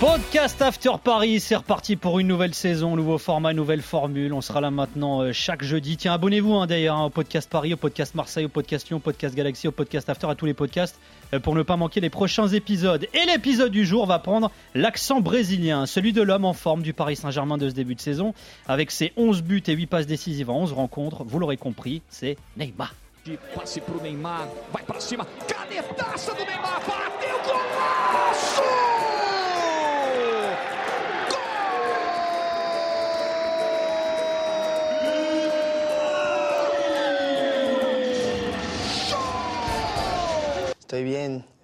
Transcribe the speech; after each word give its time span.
Podcast 0.00 0.62
After 0.62 0.92
Paris, 1.04 1.40
c'est 1.40 1.56
reparti 1.56 1.94
pour 1.94 2.18
une 2.20 2.26
nouvelle 2.26 2.54
saison, 2.54 2.96
nouveau 2.96 3.18
format, 3.18 3.52
nouvelle 3.52 3.82
formule. 3.82 4.32
On 4.32 4.40
sera 4.40 4.62
là 4.62 4.70
maintenant 4.70 5.20
euh, 5.20 5.32
chaque 5.34 5.62
jeudi. 5.62 5.98
Tiens, 5.98 6.14
abonnez-vous 6.14 6.54
hein, 6.54 6.66
d'ailleurs 6.66 6.96
hein, 6.96 7.04
au 7.04 7.10
podcast 7.10 7.50
Paris, 7.50 7.74
au 7.74 7.76
podcast 7.76 8.14
Marseille, 8.14 8.46
au 8.46 8.48
podcast 8.48 8.88
Lyon, 8.88 8.96
au 8.96 9.00
podcast 9.00 9.34
Galaxy, 9.34 9.68
au 9.68 9.72
podcast 9.72 10.08
After, 10.08 10.26
à 10.30 10.34
tous 10.34 10.46
les 10.46 10.54
podcasts 10.54 10.98
euh, 11.34 11.38
pour 11.38 11.54
ne 11.54 11.62
pas 11.62 11.76
manquer 11.76 12.00
les 12.00 12.08
prochains 12.08 12.48
épisodes. 12.48 13.06
Et 13.12 13.26
l'épisode 13.26 13.72
du 13.72 13.84
jour 13.84 14.06
va 14.06 14.18
prendre 14.18 14.50
l'accent 14.74 15.20
brésilien, 15.20 15.84
celui 15.84 16.14
de 16.14 16.22
l'homme 16.22 16.46
en 16.46 16.54
forme 16.54 16.80
du 16.80 16.94
Paris 16.94 17.16
Saint-Germain 17.16 17.58
de 17.58 17.68
ce 17.68 17.74
début 17.74 17.94
de 17.94 18.00
saison, 18.00 18.32
avec 18.68 18.92
ses 18.92 19.12
11 19.18 19.42
buts 19.42 19.62
et 19.66 19.74
8 19.74 19.86
passes 19.86 20.06
décisives 20.06 20.48
en 20.48 20.60
11 20.60 20.72
rencontres. 20.72 21.24
Vous 21.24 21.38
l'aurez 21.38 21.58
compris, 21.58 22.00
c'est 22.08 22.38
Neymar. 22.56 22.94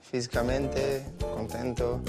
Bien 0.07 0.23
físicamente, 0.23 1.05
contento. 1.19 2.01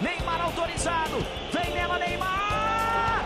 Neymar 0.00 0.40
autorizado, 0.40 1.18
vem 1.52 1.74
nela 1.74 1.98
Neymar! 1.98 3.24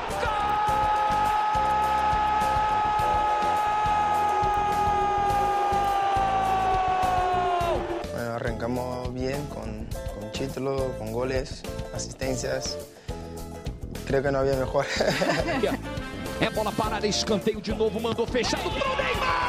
Bueno, 8.12 8.32
arrancamos 8.34 9.14
bien 9.14 9.44
con, 9.46 9.86
con 10.14 10.32
título, 10.32 10.94
con 10.98 11.12
goles, 11.12 11.62
asistencias. 11.94 12.76
Creo 14.06 14.22
que 14.22 14.30
no 14.30 14.38
había 14.38 14.54
mejor. 14.56 14.86
É 16.40 16.48
bola 16.50 16.70
parada, 16.70 17.04
escanteio 17.04 17.60
de 17.60 17.74
novo, 17.74 17.98
mandou 17.98 18.24
fechado 18.24 18.70
pro 18.70 18.96
Neymar! 18.96 19.47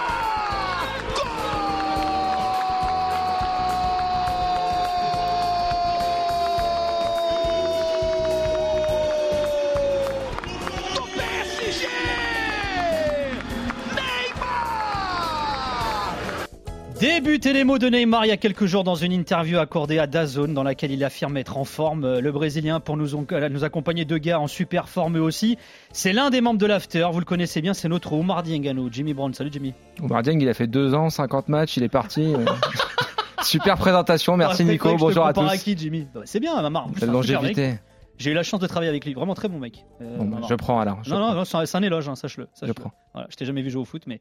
Débuter 17.00 17.54
les 17.54 17.64
mots 17.64 17.78
de 17.78 17.88
Neymar 17.88 18.26
il 18.26 18.28
y 18.28 18.32
a 18.32 18.38
quelques 18.38 18.66
jours 18.66 18.84
dans 18.84 18.96
une 18.96 19.14
interview 19.14 19.58
accordée 19.58 20.00
à 20.00 20.08
Dazone 20.08 20.54
dans 20.54 20.64
laquelle 20.64 20.92
il 20.92 21.02
affirme 21.06 21.38
être 21.38 21.58
en 21.58 21.64
forme. 21.64 22.04
Euh, 22.04 22.20
Le 22.20 22.30
Brésilien 22.34 22.82
pour 22.82 22.98
nous, 22.98 23.16
euh, 23.16 23.50
nous 23.50 23.64
accompagner 23.64 24.04
deux 24.04 24.18
gars 24.18 24.38
en 24.40 24.48
super 24.48 24.90
forme 24.90 25.18
eux 25.18 25.22
aussi. 25.22 25.58
C'est 25.94 26.12
l'un 26.12 26.30
des 26.30 26.42
membres 26.42 26.60
de 26.60 26.66
l'After, 26.66 27.08
vous 27.14 27.20
le 27.20 27.26
connaissez 27.26 27.62
bien, 27.62 27.74
c'est 27.74 27.88
notre 27.88 28.12
Oumar 28.12 28.44
Diengano, 28.44 28.90
Jimmy 28.92 29.14
Brown. 29.14 29.34
Salut 29.34 29.50
Jimmy. 29.54 29.74
Omar 30.04 30.24
Dieng, 30.24 30.40
il 30.42 30.50
a 30.50 30.54
fait 30.54 30.68
deux 30.68 30.94
ans, 30.94 31.10
50 31.10 31.48
matchs, 31.48 31.78
il 31.78 31.84
est 31.84 31.90
parti. 31.90 32.34
euh. 32.36 32.46
Super 33.44 33.78
présentation, 33.78 34.36
merci 34.36 34.64
Ah, 34.68 34.72
Nico, 34.72 34.94
bonjour 34.98 35.26
à 35.26 35.32
tous. 35.32 35.64
qui 35.64 35.78
Jimmy? 35.78 36.06
Bah, 36.14 36.22
C'est 36.26 36.42
bien, 36.42 36.58
super 36.58 36.84
mec. 37.00 37.02
longévité. 37.14 37.76
J'ai 38.20 38.32
eu 38.32 38.34
la 38.34 38.44
chance 38.44 38.60
de 38.60 38.68
travailler 38.68 38.90
avec 38.90 39.06
lui, 39.06 39.14
vraiment 39.14 39.34
très 39.34 39.48
bon 39.48 39.60
mec. 39.60 39.86
Euh, 40.02 40.18
Bon, 40.18 40.46
je 40.46 40.54
prends 40.54 40.80
alors. 40.82 41.02
je 41.04 41.10
non, 41.10 41.16
prends. 41.22 41.30
non, 41.30 41.36
non, 41.36 41.46
c'est 41.46 41.76
un- 41.78 41.82
éloge, 41.82 42.10
hein, 42.10 42.16
sache-le. 42.16 42.48
sache-le. 42.54 42.74
prends. 42.74 42.92
Voilà, 43.14 43.28
je 43.32 43.36
t'ai 43.38 43.46
jamais 43.46 43.62
vu 43.62 43.70
jouer 43.70 43.82
au 43.82 43.86
foot, 43.86 44.04
mais 44.08 44.20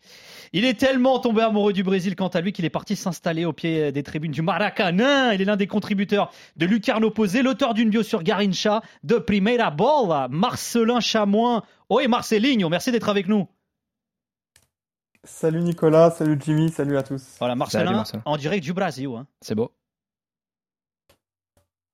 il 0.52 0.64
est 0.64 0.74
tellement 0.78 1.18
tombé 1.18 1.42
amoureux 1.42 1.72
du 1.72 1.82
Brésil 1.82 2.14
quant 2.14 2.28
à 2.28 2.40
lui 2.40 2.52
qu'il 2.52 2.64
est 2.64 2.70
parti 2.70 2.94
s'installer 2.94 3.44
au 3.44 3.52
pied 3.52 3.90
des 3.90 4.02
tribunes 4.04 4.30
du 4.30 4.40
Maracanã. 4.40 5.34
Il 5.34 5.42
est 5.42 5.44
l'un 5.44 5.56
des 5.56 5.66
contributeurs 5.66 6.30
de 6.56 6.64
Lucarno 6.66 7.10
Posé, 7.10 7.42
l'auteur 7.42 7.74
d'une 7.74 7.90
bio 7.90 8.04
sur 8.04 8.22
Garincha 8.22 8.82
de 9.02 9.16
Primeira 9.16 9.70
Bola, 9.72 10.28
Marcelin 10.30 11.00
Chamoin. 11.00 11.64
Oui, 11.90 12.06
Marcelinho, 12.06 12.68
merci 12.68 12.92
d'être 12.92 13.08
avec 13.08 13.26
nous. 13.26 13.48
Salut 15.24 15.60
Nicolas, 15.62 16.10
salut 16.12 16.38
Jimmy, 16.42 16.70
salut 16.70 16.96
à 16.96 17.02
tous. 17.02 17.22
Voilà, 17.40 17.54
Marcelin, 17.56 17.84
Salut, 17.84 17.96
Marcelin. 17.96 18.22
en 18.24 18.36
direct 18.36 18.62
du 18.64 18.72
Brésil. 18.72 19.08
hein. 19.16 19.26
C'est 19.40 19.54
beau. 19.54 19.72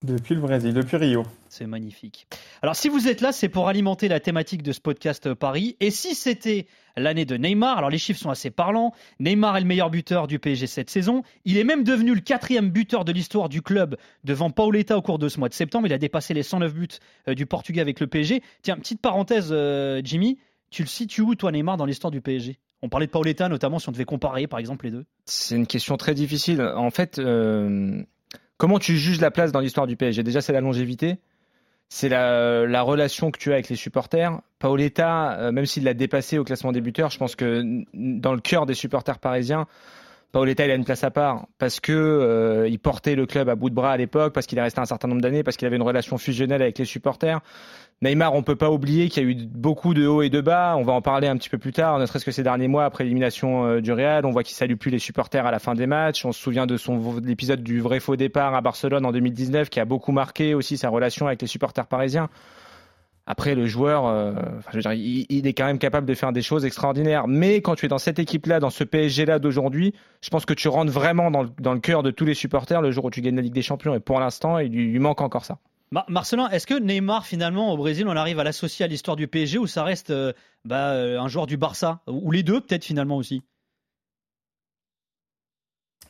Depuis 0.05 0.35
le 0.35 0.43
Brésil, 0.43 0.75
depuis 0.75 0.99
Rio. 0.99 1.25
C'est 1.49 1.67
magnifique. 1.67 2.27
Alors, 2.61 2.77
si 2.77 2.91
vous 2.91 3.09
êtes 3.09 3.23
là, 3.23 3.33
c'est 3.33 3.49
pour 3.49 3.69
alimenter 3.69 4.07
la 4.07 4.21
thématique 4.21 4.63
de 4.63 4.73
ce 4.73 4.81
podcast 4.81 5.33
Paris. 5.33 5.77
Et 5.81 5.91
si 5.91 6.15
c'était 6.15 6.67
l'année 6.95 7.25
de 7.25 7.39
Neymar, 7.39 7.79
alors 7.79 7.89
les 7.89 7.97
chiffres 7.97 8.21
sont 8.21 8.29
assez 8.29 8.51
parlants. 8.51 8.93
Neymar 9.19 9.57
est 9.57 9.61
le 9.61 9.67
meilleur 9.67 9.89
buteur 9.89 10.27
du 10.27 10.39
PSG 10.39 10.67
cette 10.67 10.91
saison. 10.91 11.23
Il 11.47 11.57
est 11.57 11.65
même 11.65 11.85
devenu 11.85 12.15
le 12.15 12.21
quatrième 12.21 12.69
buteur 12.69 13.07
de 13.07 13.13
l'histoire 13.13 13.49
du 13.49 13.63
club 13.63 13.97
devant 14.25 14.51
Paoletta 14.51 14.99
au 14.99 15.01
cours 15.01 15.19
de 15.19 15.31
ce 15.31 15.39
mois 15.39 15.49
de 15.49 15.55
septembre. 15.55 15.87
Il 15.87 15.93
a 15.95 15.99
dépassé 15.99 16.35
les 16.35 16.43
109 16.43 16.75
buts 16.75 16.89
euh, 17.29 17.35
du 17.35 17.47
Portugais 17.47 17.81
avec 17.81 17.99
le 17.99 18.07
PSG. 18.07 18.43
Tiens, 18.61 18.77
petite 18.77 19.01
parenthèse, 19.01 19.49
euh, 19.53 20.03
Jimmy, 20.05 20.39
tu 20.69 20.83
le 20.83 20.89
situes 20.89 21.23
où, 21.23 21.35
toi, 21.35 21.51
Neymar, 21.51 21.79
dans 21.79 21.87
l'histoire 21.87 22.11
du 22.11 22.21
PSG 22.21 22.59
On 22.83 22.91
parlait 22.91 23.07
de 23.07 23.11
Paoletta, 23.11 23.49
notamment, 23.49 23.79
si 23.79 23.89
on 23.89 23.93
devait 23.93 24.05
comparer, 24.05 24.49
par 24.49 24.59
exemple, 24.59 24.85
les 24.85 24.91
deux. 24.91 25.07
C'est 25.25 25.57
une 25.57 25.67
question 25.67 25.97
très 25.97 26.13
difficile. 26.13 26.61
En 26.61 26.91
fait, 26.91 27.19
euh, 27.19 28.03
comment 28.57 28.79
tu 28.79 28.97
juges 28.97 29.21
la 29.21 29.31
place 29.31 29.53
dans 29.53 29.61
l'histoire 29.61 29.87
du 29.87 29.97
PSG 29.97 30.23
Déjà, 30.23 30.41
c'est 30.41 30.53
la 30.53 30.61
longévité. 30.61 31.19
C'est 31.89 32.09
la, 32.09 32.67
la 32.67 32.83
relation 32.83 33.31
que 33.31 33.39
tu 33.39 33.51
as 33.51 33.55
avec 33.55 33.69
les 33.69 33.77
supporters. 33.77 34.41
Paoletta, 34.59 35.39
euh, 35.39 35.53
même 35.53 35.67
s'il 35.67 35.85
l'a 35.85 35.95
dépassé 35.95 36.39
au 36.39 36.45
classement 36.45 36.73
des 36.73 36.81
buteurs, 36.81 37.11
je 37.11 37.19
pense 37.19 37.37
que 37.37 37.63
dans 37.93 38.33
le 38.33 38.41
cœur 38.41 38.67
des 38.67 38.75
supporters 38.75 39.19
parisiens, 39.19 39.67
Paoletta, 40.35 40.65
il 40.65 40.73
a 40.73 40.75
une 40.75 40.85
place 40.85 41.05
à 41.05 41.13
part 41.13 41.47
parce 41.59 41.79
que 41.79 41.93
euh, 41.93 42.69
il 42.69 42.81
portait 42.81 43.15
le 43.15 43.25
club 43.25 43.49
à 43.49 43.55
bout 43.55 43.71
de 43.71 43.75
bras 43.77 43.93
à 43.93 43.97
l'époque, 43.97 44.33
parce 44.33 44.49
qu'il 44.49 44.59
est 44.59 44.63
resté 44.63 44.81
un 44.81 44.85
certain 44.85 45.07
nombre 45.07 45.21
d'années, 45.21 45.45
parce 45.45 45.57
qu'il 45.57 45.65
avait 45.65 45.77
une 45.77 45.83
relation 45.83 46.19
fusionnelle 46.19 46.61
avec 46.61 46.77
les 46.77 46.85
supporters. 46.85 47.39
Neymar, 48.03 48.35
on 48.35 48.43
peut 48.43 48.57
pas 48.57 48.69
oublier 48.69 49.09
qu'il 49.09 49.23
y 49.23 49.27
a 49.27 49.31
eu 49.31 49.37
beaucoup 49.47 49.95
de 49.95 50.05
hauts 50.09 50.23
et 50.23 50.31
de 50.31 50.41
bas. 50.41 50.75
On 50.77 50.83
va 50.83 50.93
en 50.93 51.03
parler 51.03 51.29
un 51.29 51.37
petit 51.37 51.49
peu 51.49 51.59
plus 51.59 51.71
tard, 51.71 52.01
ne 52.01 52.07
serait-ce 52.07 52.25
que 52.25 52.33
ces 52.33 52.43
derniers 52.43 52.67
mois 52.67 52.85
après 52.85 53.05
l'élimination 53.05 53.65
euh, 53.65 53.81
du 53.81 53.93
Real. 53.93 54.27
On 54.27 54.33
voit 54.33 54.43
qu'il 54.43 54.57
salue 54.57 54.75
plus 54.75 54.91
les 54.91 54.99
supporters 54.99 55.47
à 55.47 55.53
la 55.53 55.61
fin 55.61 55.77
des 55.77 55.87
matchs. 55.87 56.25
On 56.25 56.33
se 56.33 56.41
souvient 56.41 56.67
de 56.67 56.77
son 56.77 57.21
de 57.21 57.27
l'épisode 57.29 57.63
du 57.63 57.81
vrai 57.81 58.01
faux 58.01 58.17
départ 58.17 58.57
à 58.57 58.61
Barcelone 58.61 59.07
en 59.07 59.13
2019 59.13 59.71
qui 59.71 59.79
a 59.79 59.85
beaucoup 59.85 60.11
marqué 60.11 60.55
aussi 60.55 60.77
sa 60.77 60.89
relation 60.89 61.29
avec 61.29 61.43
les 61.43 61.49
supporters 61.49 61.87
parisiens. 61.87 62.29
Après, 63.27 63.55
le 63.55 63.67
joueur, 63.67 64.07
euh, 64.07 64.33
enfin, 64.59 64.71
je 64.73 64.77
veux 64.77 64.83
dire, 64.83 64.93
il, 64.93 65.25
il 65.31 65.47
est 65.47 65.55
quand 65.55 65.65
même 65.65 65.79
capable 65.79 66.07
de 66.07 66.13
faire 66.15 66.33
des 66.33 66.43
choses 66.43 66.65
extraordinaires. 66.67 67.27
Mais 67.27 67.63
quand 67.63 67.75
tu 67.75 67.87
es 67.87 67.89
dans 67.89 67.99
cette 67.99 68.19
équipe-là, 68.19 68.61
dans 68.61 68.69
ce 68.71 68.85
PSG-là 68.85 69.39
d'aujourd'hui, 69.39 69.95
je 70.21 70.29
pense 70.29 70.45
que 70.45 70.53
tu 70.53 70.69
rentres 70.69 70.93
vraiment 70.93 71.31
dans 71.31 71.43
le, 71.45 71.51
dans 71.59 71.73
le 71.73 71.81
cœur 71.81 72.03
de 72.03 72.11
tous 72.11 72.27
les 72.27 72.35
supporters 72.35 72.83
le 72.83 72.91
jour 72.91 73.07
où 73.07 73.11
tu 73.11 73.23
gagnes 73.23 73.37
la 73.37 73.43
Ligue 73.43 73.55
des 73.55 73.63
Champions. 73.63 73.95
Et 73.95 74.01
pour 74.01 74.21
l'instant, 74.21 74.59
il 74.59 74.71
lui, 74.71 74.93
lui 74.93 74.99
manque 74.99 75.23
encore 75.23 75.45
ça. 75.47 75.59
Mar- 75.91 76.05
Marcelin, 76.09 76.51
est-ce 76.51 76.67
que 76.67 76.79
Neymar, 76.79 77.25
finalement, 77.25 77.73
au 77.73 77.77
Brésil, 77.79 78.07
on 78.09 78.17
arrive 78.17 78.41
à 78.41 78.45
l'associer 78.45 78.85
à 78.85 78.89
l'histoire 78.89 79.17
du 79.17 79.27
PSG 79.27 79.59
ou 79.59 79.67
ça 79.67 79.85
reste 79.85 80.11
euh, 80.11 80.33
bah, 80.67 80.91
euh, 80.91 81.19
un 81.19 81.29
joueur 81.29 81.47
du 81.47 81.57
Barça? 81.57 82.01
Ou 82.07 82.31
les 82.31 82.43
deux, 82.43 82.61
peut-être, 82.61 82.85
finalement 82.85 83.17
aussi? 83.17 83.43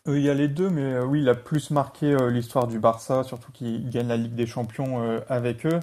Il 0.07 0.19
y 0.21 0.29
a 0.29 0.35
les 0.35 0.49
deux, 0.49 0.69
mais 0.69 0.99
oui, 1.01 1.21
il 1.23 1.29
a 1.31 1.35
plus 1.35 1.71
marqué 1.71 2.07
euh, 2.07 2.31
l'histoire 2.31 2.67
du 2.67 2.79
Barça, 2.79 3.25
surtout 3.25 3.53
qu'il 3.53 3.89
gagne 3.89 4.09
la 4.09 4.19
Ligue 4.19 4.35
des 4.35 4.47
Champions 4.47 5.03
euh, 5.03 5.21
avec 5.29 5.65
eux. 5.65 5.81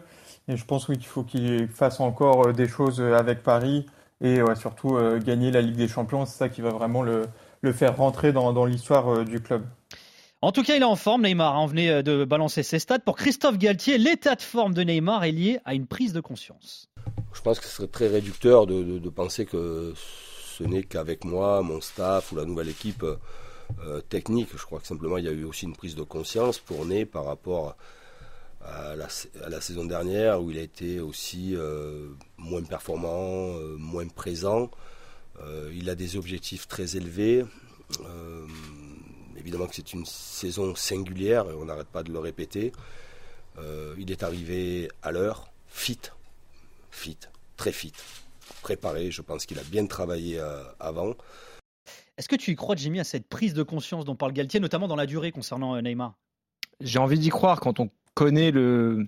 Et 0.47 0.57
je 0.57 0.65
pense 0.65 0.87
oui, 0.89 0.97
qu'il 0.97 1.07
faut 1.07 1.23
qu'il 1.23 1.67
fasse 1.67 1.99
encore 1.99 2.47
euh, 2.47 2.53
des 2.53 2.67
choses 2.67 2.99
euh, 2.99 3.13
avec 3.17 3.43
Paris 3.43 3.85
et 4.21 4.41
ouais, 4.41 4.55
surtout 4.55 4.97
euh, 4.97 5.19
gagner 5.19 5.51
la 5.51 5.61
Ligue 5.61 5.75
des 5.75 5.87
Champions. 5.87 6.25
C'est 6.25 6.37
ça 6.37 6.49
qui 6.49 6.61
va 6.61 6.69
vraiment 6.69 7.03
le, 7.03 7.25
le 7.61 7.73
faire 7.73 7.95
rentrer 7.97 8.33
dans, 8.33 8.51
dans 8.53 8.65
l'histoire 8.65 9.07
euh, 9.13 9.23
du 9.23 9.39
club. 9.41 9.63
En 10.43 10.51
tout 10.51 10.63
cas, 10.63 10.75
il 10.75 10.81
est 10.81 10.85
en 10.85 10.95
forme, 10.95 11.21
Neymar. 11.21 11.55
hein. 11.55 11.59
On 11.61 11.67
venait 11.67 11.89
euh, 11.89 12.01
de 12.01 12.25
balancer 12.25 12.63
ses 12.63 12.79
stats. 12.79 12.99
Pour 12.99 13.15
Christophe 13.15 13.57
Galtier, 13.59 13.97
l'état 13.99 14.35
de 14.35 14.41
forme 14.41 14.73
de 14.73 14.81
Neymar 14.81 15.23
est 15.23 15.31
lié 15.31 15.59
à 15.65 15.75
une 15.75 15.85
prise 15.85 16.13
de 16.13 16.21
conscience. 16.21 16.89
Je 17.33 17.41
pense 17.41 17.59
que 17.59 17.65
ce 17.65 17.71
serait 17.71 17.87
très 17.87 18.07
réducteur 18.07 18.65
de, 18.65 18.81
de- 18.83 18.99
de 18.99 19.09
penser 19.09 19.45
que 19.45 19.93
ce 19.95 20.63
n'est 20.63 20.83
qu'avec 20.83 21.23
moi, 21.23 21.61
mon 21.61 21.79
staff 21.81 22.31
ou 22.31 22.35
la 22.35 22.45
nouvelle 22.45 22.69
équipe 22.69 23.03
euh, 23.85 24.01
technique. 24.01 24.49
Je 24.57 24.65
crois 24.65 24.79
que 24.79 24.87
simplement 24.87 25.17
il 25.17 25.25
y 25.25 25.29
a 25.29 25.31
eu 25.31 25.43
aussi 25.45 25.65
une 25.65 25.75
prise 25.75 25.95
de 25.95 26.03
conscience 26.03 26.57
pour 26.59 26.85
Ney 26.85 27.05
par 27.05 27.25
rapport 27.25 27.69
à 27.69 27.77
la, 28.65 29.07
à 29.43 29.49
la 29.49 29.61
saison 29.61 29.85
dernière 29.85 30.41
où 30.41 30.51
il 30.51 30.57
a 30.57 30.61
été 30.61 30.99
aussi 30.99 31.55
euh, 31.55 32.09
moins 32.37 32.63
performant, 32.63 33.55
euh, 33.55 33.75
moins 33.77 34.07
présent. 34.07 34.69
Euh, 35.41 35.71
il 35.75 35.89
a 35.89 35.95
des 35.95 36.17
objectifs 36.17 36.67
très 36.67 36.95
élevés. 36.95 37.45
Euh, 38.05 38.47
évidemment 39.37 39.67
que 39.67 39.75
c'est 39.75 39.93
une 39.93 40.05
saison 40.05 40.75
singulière 40.75 41.49
et 41.49 41.53
on 41.53 41.65
n'arrête 41.65 41.87
pas 41.87 42.03
de 42.03 42.11
le 42.11 42.19
répéter. 42.19 42.71
Euh, 43.57 43.95
il 43.97 44.11
est 44.11 44.23
arrivé 44.23 44.89
à 45.01 45.11
l'heure, 45.11 45.51
fit, 45.67 45.99
fit, 46.89 47.17
très 47.57 47.71
fit, 47.71 47.93
préparé. 48.61 49.11
Je 49.11 49.21
pense 49.21 49.45
qu'il 49.45 49.59
a 49.59 49.63
bien 49.63 49.85
travaillé 49.87 50.39
euh, 50.39 50.63
avant. 50.79 51.15
Est-ce 52.17 52.29
que 52.29 52.35
tu 52.35 52.51
y 52.51 52.55
crois, 52.55 52.75
Jimmy, 52.75 52.99
à 52.99 53.03
cette 53.03 53.27
prise 53.27 53.53
de 53.53 53.63
conscience 53.63 54.05
dont 54.05 54.15
parle 54.15 54.33
Galtier, 54.33 54.59
notamment 54.59 54.87
dans 54.87 54.95
la 54.95 55.05
durée 55.05 55.31
concernant 55.31 55.75
euh, 55.75 55.81
Neymar? 55.81 56.13
J'ai 56.79 56.99
envie 56.99 57.19
d'y 57.19 57.29
croire 57.29 57.59
quand 57.59 57.79
on 57.79 57.89
connaît 58.13 58.51
le, 58.51 59.07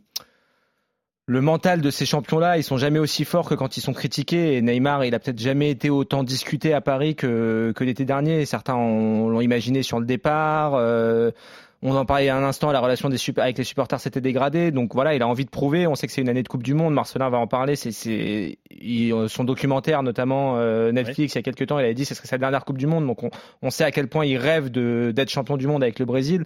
le 1.25 1.41
mental 1.41 1.81
de 1.81 1.89
ces 1.89 2.05
champions-là. 2.05 2.57
Ils 2.57 2.63
sont 2.63 2.77
jamais 2.77 2.99
aussi 2.99 3.25
forts 3.25 3.49
que 3.49 3.55
quand 3.55 3.77
ils 3.77 3.81
sont 3.81 3.93
critiqués. 3.93 4.55
Et 4.55 4.61
Neymar, 4.61 5.05
il 5.05 5.15
a 5.15 5.19
peut-être 5.19 5.39
jamais 5.39 5.69
été 5.69 5.89
autant 5.89 6.23
discuté 6.23 6.73
à 6.73 6.81
Paris 6.81 7.15
que, 7.15 7.73
que 7.75 7.83
l'été 7.83 8.05
dernier. 8.05 8.45
Certains 8.45 8.75
l'ont 8.75 9.41
imaginé 9.41 9.83
sur 9.83 9.99
le 9.99 10.05
départ. 10.05 10.73
Euh, 10.75 11.31
on 11.85 11.97
en 11.97 12.05
parlait 12.05 12.29
un 12.29 12.43
instant, 12.43 12.71
la 12.71 12.79
relation 12.79 13.09
des 13.09 13.17
super, 13.17 13.43
avec 13.43 13.57
les 13.57 13.65
supporters 13.65 13.99
s'était 13.99 14.21
dégradée. 14.21 14.71
Donc 14.71 14.93
voilà, 14.93 15.15
il 15.15 15.21
a 15.21 15.27
envie 15.27 15.43
de 15.43 15.49
prouver. 15.49 15.85
On 15.85 15.95
sait 15.95 16.07
que 16.07 16.13
c'est 16.13 16.21
une 16.21 16.29
année 16.29 16.41
de 16.41 16.47
Coupe 16.47 16.63
du 16.63 16.73
Monde. 16.73 16.93
Marcelin 16.93 17.29
va 17.29 17.39
en 17.39 17.47
parler. 17.47 17.75
C'est, 17.75 17.91
c'est 17.91 18.57
son 19.27 19.43
documentaire, 19.43 20.01
notamment 20.01 20.55
euh, 20.59 20.93
Netflix, 20.93 21.33
il 21.33 21.37
y 21.37 21.39
a 21.39 21.41
quelques 21.41 21.67
temps, 21.67 21.77
il 21.79 21.83
avait 21.83 21.93
dit 21.93 22.03
que 22.03 22.07
ce 22.07 22.15
serait 22.15 22.29
sa 22.29 22.37
dernière 22.37 22.63
Coupe 22.63 22.77
du 22.77 22.87
Monde. 22.87 23.05
Donc 23.05 23.23
on, 23.23 23.31
on 23.61 23.69
sait 23.69 23.83
à 23.83 23.91
quel 23.91 24.07
point 24.07 24.25
il 24.25 24.37
rêve 24.37 24.69
d'être 24.69 25.29
champion 25.29 25.57
du 25.57 25.67
monde 25.67 25.83
avec 25.83 25.99
le 25.99 26.05
Brésil. 26.05 26.45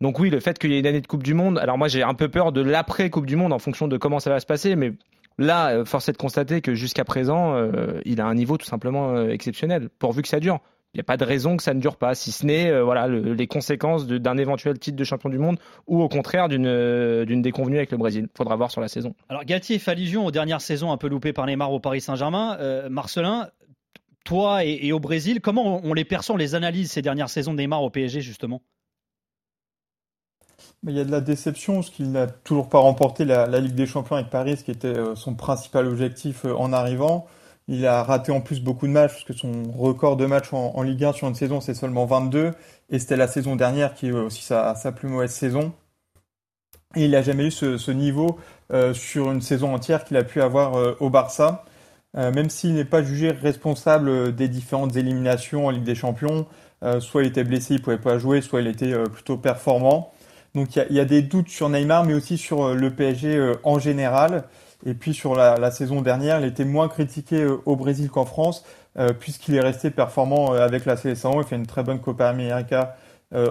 Donc 0.00 0.20
oui, 0.20 0.30
le 0.30 0.40
fait 0.40 0.58
qu'il 0.58 0.70
y 0.70 0.76
ait 0.76 0.80
une 0.80 0.86
année 0.86 1.00
de 1.00 1.06
Coupe 1.06 1.24
du 1.24 1.34
Monde. 1.34 1.58
Alors 1.58 1.76
moi, 1.76 1.88
j'ai 1.88 2.02
un 2.02 2.14
peu 2.14 2.28
peur 2.28 2.52
de 2.52 2.60
l'après 2.60 3.10
Coupe 3.10 3.26
du 3.26 3.36
Monde 3.36 3.52
en 3.52 3.58
fonction 3.58 3.88
de 3.88 3.96
comment 3.96 4.20
ça 4.20 4.30
va 4.30 4.38
se 4.38 4.46
passer, 4.46 4.76
mais 4.76 4.92
là, 5.38 5.70
euh, 5.70 5.84
force 5.84 6.08
est 6.08 6.12
de 6.12 6.18
constater 6.18 6.60
que 6.60 6.74
jusqu'à 6.74 7.04
présent, 7.04 7.54
euh, 7.54 8.00
il 8.04 8.20
a 8.20 8.26
un 8.26 8.34
niveau 8.34 8.56
tout 8.58 8.66
simplement 8.66 9.10
euh, 9.10 9.30
exceptionnel, 9.30 9.88
pourvu 9.98 10.22
que 10.22 10.28
ça 10.28 10.38
dure. 10.38 10.60
Il 10.94 10.98
n'y 10.98 11.00
a 11.00 11.04
pas 11.04 11.16
de 11.16 11.24
raison 11.24 11.56
que 11.56 11.62
ça 11.62 11.74
ne 11.74 11.80
dure 11.80 11.96
pas, 11.96 12.14
si 12.14 12.32
ce 12.32 12.46
n'est 12.46 12.80
voilà, 12.80 13.08
le, 13.08 13.34
les 13.34 13.46
conséquences 13.46 14.06
d'un 14.06 14.38
éventuel 14.38 14.78
titre 14.78 14.96
de 14.96 15.04
champion 15.04 15.28
du 15.28 15.36
monde 15.36 15.58
ou 15.86 16.00
au 16.00 16.08
contraire 16.08 16.48
d'une 16.48 17.42
déconvenue 17.42 17.76
avec 17.76 17.90
le 17.90 17.98
Brésil. 17.98 18.28
Faudra 18.34 18.56
voir 18.56 18.70
sur 18.70 18.80
la 18.80 18.88
saison. 18.88 19.14
Alors 19.28 19.44
Galtier 19.44 19.78
fait 19.78 19.90
allusion 19.90 20.24
aux 20.24 20.30
dernières 20.30 20.62
saisons 20.62 20.90
un 20.90 20.96
peu 20.96 21.08
loupées 21.08 21.34
par 21.34 21.44
Neymar 21.44 21.70
au 21.72 21.78
Paris 21.78 22.00
Saint-Germain. 22.00 22.56
Marcelin, 22.88 23.50
toi 24.24 24.64
et, 24.64 24.78
et 24.80 24.92
au 24.94 24.98
Brésil, 24.98 25.42
comment 25.42 25.76
on, 25.76 25.90
on 25.90 25.92
les 25.92 26.06
perçoit, 26.06 26.36
on 26.36 26.38
les 26.38 26.54
analyse 26.54 26.90
ces 26.90 27.02
dernières 27.02 27.28
saisons 27.28 27.52
de 27.52 27.58
Neymar 27.58 27.82
au 27.82 27.90
PSG 27.90 28.22
justement? 28.22 28.62
Il 30.86 30.94
y 30.94 31.00
a 31.00 31.04
de 31.04 31.10
la 31.10 31.20
déception 31.20 31.76
parce 31.76 31.90
qu'il 31.90 32.12
n'a 32.12 32.26
toujours 32.26 32.68
pas 32.68 32.78
remporté 32.78 33.24
la, 33.24 33.46
Ligue 33.60 33.74
des 33.74 33.86
Champions 33.86 34.16
avec 34.16 34.30
Paris, 34.30 34.56
ce 34.56 34.64
qui 34.64 34.70
était 34.70 34.88
euh, 34.88 35.14
son 35.16 35.34
principal 35.34 35.86
objectif 35.86 36.44
euh, 36.44 36.54
en 36.54 36.72
arrivant. 36.72 37.26
Il 37.66 37.86
a 37.86 38.02
raté 38.02 38.32
en 38.32 38.40
plus 38.40 38.62
beaucoup 38.62 38.86
de 38.86 38.92
matchs 38.92 39.12
parce 39.12 39.24
que 39.24 39.32
son 39.34 39.64
record 39.72 40.16
de 40.16 40.24
matchs 40.24 40.52
en, 40.52 40.82
Ligue 40.82 41.04
1 41.04 41.12
sur 41.12 41.28
une 41.28 41.34
saison 41.34 41.60
c'est 41.60 41.74
seulement 41.74 42.06
22 42.06 42.52
et 42.88 42.98
c'était 42.98 43.16
la 43.16 43.28
saison 43.28 43.56
dernière 43.56 43.92
qui 43.94 44.08
est 44.08 44.12
aussi 44.12 44.42
sa, 44.42 44.74
plus 44.96 45.08
mauvaise 45.08 45.32
saison. 45.32 45.72
Et 46.96 47.04
il 47.04 47.10
n'a 47.10 47.20
jamais 47.20 47.46
eu 47.46 47.50
ce, 47.50 47.90
niveau 47.90 48.38
euh, 48.72 48.94
sur 48.94 49.30
une 49.30 49.42
saison 49.42 49.74
entière 49.74 50.04
qu'il 50.04 50.16
a 50.16 50.24
pu 50.24 50.40
avoir 50.40 50.76
euh, 50.76 50.96
au 51.00 51.10
Barça. 51.10 51.64
Euh, 52.16 52.32
même 52.32 52.48
s'il 52.48 52.74
n'est 52.74 52.86
pas 52.86 53.02
jugé 53.02 53.30
responsable 53.30 54.08
euh, 54.08 54.32
des 54.32 54.48
différentes 54.48 54.96
éliminations 54.96 55.66
en 55.66 55.70
Ligue 55.70 55.84
des 55.84 55.94
Champions, 55.94 56.46
euh, 56.82 57.00
soit 57.00 57.22
il 57.22 57.28
était 57.28 57.44
blessé, 57.44 57.74
il 57.74 57.82
pouvait 57.82 57.98
pas 57.98 58.18
jouer, 58.18 58.40
soit 58.40 58.60
il 58.60 58.66
était 58.66 58.92
euh, 58.92 59.04
plutôt 59.06 59.36
performant. 59.36 60.12
Donc 60.58 60.74
il 60.74 60.96
y 60.96 60.98
a, 60.98 61.04
des 61.04 61.22
doutes 61.22 61.50
sur 61.50 61.68
Neymar, 61.68 62.02
mais 62.02 62.14
aussi 62.14 62.36
sur 62.36 62.64
euh, 62.64 62.74
le 62.74 62.90
PSG 62.90 63.36
euh, 63.36 63.54
en 63.62 63.78
général. 63.78 64.42
Et 64.84 64.94
puis 64.94 65.14
sur 65.14 65.36
la, 65.36 65.70
saison 65.70 66.02
dernière, 66.02 66.40
il 66.40 66.46
était 66.46 66.64
moins 66.64 66.88
critiqué 66.88 67.42
euh, 67.42 67.62
au 67.64 67.76
Brésil 67.76 68.10
qu'en 68.10 68.24
France, 68.24 68.64
puisqu'il 69.20 69.54
est 69.54 69.60
resté 69.60 69.90
performant 69.90 70.54
avec 70.54 70.84
la 70.84 70.96
Sélection. 70.96 71.40
Il 71.40 71.46
fait 71.46 71.54
une 71.54 71.68
très 71.68 71.84
bonne 71.84 72.00
Copa 72.00 72.28
América 72.28 72.96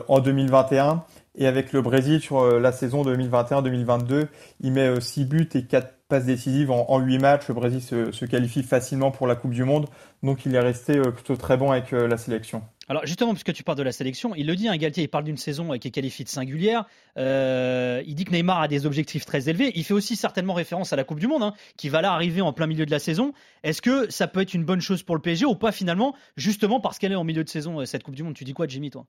en 0.09 0.19
2021. 0.19 1.05
Et 1.35 1.47
avec 1.47 1.71
le 1.71 1.81
Brésil 1.81 2.19
sur 2.19 2.59
la 2.59 2.73
saison 2.73 3.05
2021-2022, 3.05 4.27
il 4.59 4.73
met 4.73 4.99
6 4.99 5.23
buts 5.23 5.49
et 5.53 5.63
4 5.63 5.93
passes 6.09 6.25
décisives 6.25 6.69
en, 6.69 6.85
en 6.89 6.99
8 6.99 7.19
matchs. 7.19 7.47
Le 7.47 7.53
Brésil 7.53 7.81
se, 7.81 8.25
qualifie 8.25 8.63
facilement 8.63 9.11
pour 9.11 9.25
la 9.25 9.35
Coupe 9.35 9.51
du 9.51 9.63
Monde. 9.63 9.87
Donc 10.21 10.45
il 10.45 10.53
est 10.53 10.59
resté 10.59 10.99
plutôt 10.99 11.37
très 11.37 11.55
bon 11.55 11.71
avec 11.71 11.91
la 11.91 12.17
sélection. 12.17 12.61
Alors 12.89 13.05
justement, 13.05 13.33
puisque 13.33 13.53
tu 13.53 13.63
parles 13.63 13.77
de 13.77 13.83
la 13.83 13.91
sélection, 13.91 14.33
il 14.35 14.47
le 14.47 14.55
dit, 14.55 14.69
hein, 14.69 14.77
Galtier, 14.77 15.03
il 15.03 15.07
parle 15.09 15.25
d'une 15.25 15.37
saison 15.37 15.77
qui 15.77 15.89
est 15.89 15.91
qualifiée 15.91 16.23
de 16.23 16.29
singulière. 16.29 16.85
Euh, 17.17 18.01
il 18.05 18.15
dit 18.15 18.23
que 18.23 18.31
Neymar 18.31 18.61
a 18.61 18.67
des 18.67 18.85
objectifs 18.85 19.25
très 19.25 19.49
élevés. 19.49 19.73
Il 19.75 19.83
fait 19.83 19.93
aussi 19.93 20.15
certainement 20.15 20.53
référence 20.53 20.93
à 20.93 20.95
la 20.95 21.03
Coupe 21.03 21.19
du 21.19 21.27
Monde, 21.27 21.43
hein, 21.43 21.53
qui 21.75 21.89
va 21.89 22.01
là 22.01 22.13
arriver 22.13 22.41
en 22.41 22.53
plein 22.53 22.67
milieu 22.67 22.85
de 22.85 22.91
la 22.91 22.99
saison. 22.99 23.33
Est-ce 23.63 23.81
que 23.81 24.09
ça 24.09 24.27
peut 24.27 24.41
être 24.41 24.53
une 24.53 24.63
bonne 24.63 24.81
chose 24.81 25.03
pour 25.03 25.15
le 25.15 25.21
PSG 25.21 25.45
ou 25.45 25.55
pas 25.55 25.73
finalement, 25.73 26.15
justement 26.37 26.79
parce 26.79 26.97
qu'elle 26.97 27.11
est 27.11 27.15
en 27.15 27.25
milieu 27.25 27.43
de 27.43 27.49
saison, 27.49 27.81
euh, 27.81 27.85
cette 27.85 28.03
Coupe 28.03 28.15
du 28.15 28.23
Monde? 28.23 28.35
Tu 28.35 28.45
dis 28.45 28.53
quoi, 28.53 28.67
Jimmy, 28.67 28.89
toi? 28.89 29.05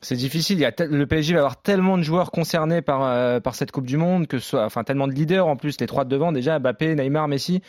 C'est 0.00 0.16
difficile. 0.16 0.58
Il 0.58 0.62
y 0.62 0.64
a 0.64 0.72
le 0.78 1.06
PSG 1.06 1.34
va 1.34 1.40
avoir 1.40 1.60
tellement 1.60 1.98
de 1.98 2.02
joueurs 2.02 2.30
concernés 2.30 2.82
par, 2.82 3.02
euh, 3.02 3.40
par 3.40 3.54
cette 3.54 3.72
Coupe 3.72 3.86
du 3.86 3.96
Monde, 3.96 4.26
que 4.26 4.38
ce 4.38 4.50
soit, 4.50 4.64
enfin, 4.64 4.84
tellement 4.84 5.08
de 5.08 5.12
leaders 5.12 5.46
en 5.46 5.56
plus, 5.56 5.78
les 5.80 5.86
trois 5.86 6.04
de 6.04 6.10
devant 6.10 6.32
déjà, 6.32 6.58
Mbappé, 6.58 6.94
Neymar, 6.94 7.28
Messi. 7.28 7.60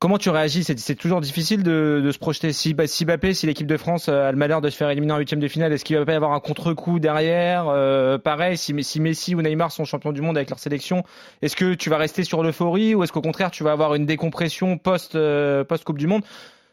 Comment 0.00 0.16
tu 0.16 0.30
réagis? 0.30 0.64
C'est 0.64 0.94
toujours 0.94 1.20
difficile 1.20 1.62
de, 1.62 2.08
se 2.10 2.18
projeter. 2.18 2.54
Si, 2.54 2.74
si 2.86 3.06
si 3.34 3.46
l'équipe 3.46 3.66
de 3.66 3.76
France 3.76 4.08
euh, 4.08 4.28
a 4.28 4.32
le 4.32 4.38
malheur 4.38 4.62
de 4.62 4.70
se 4.70 4.76
faire 4.78 4.88
éliminer 4.88 5.12
en 5.12 5.18
huitième 5.18 5.40
de 5.40 5.46
finale, 5.46 5.74
est-ce 5.74 5.84
qu'il 5.84 5.98
va 5.98 6.06
pas 6.06 6.14
y 6.14 6.16
avoir 6.16 6.32
un 6.32 6.40
contre-coup 6.40 6.98
derrière? 6.98 7.66
Euh, 7.68 8.16
Pareil, 8.16 8.56
si, 8.56 8.74
si 8.82 8.98
Messi 8.98 9.34
ou 9.34 9.42
Neymar 9.42 9.70
sont 9.70 9.84
champions 9.84 10.12
du 10.12 10.22
monde 10.22 10.38
avec 10.38 10.48
leur 10.48 10.58
sélection, 10.58 11.04
est-ce 11.42 11.54
que 11.54 11.74
tu 11.74 11.90
vas 11.90 11.98
rester 11.98 12.24
sur 12.24 12.42
l'euphorie 12.42 12.94
ou 12.94 13.04
est-ce 13.04 13.12
qu'au 13.12 13.20
contraire 13.20 13.50
tu 13.50 13.62
vas 13.62 13.72
avoir 13.72 13.94
une 13.94 14.06
décompression 14.06 14.78
post, 14.78 15.16
euh, 15.16 15.64
Coupe 15.84 15.98
du 15.98 16.06
Monde? 16.06 16.22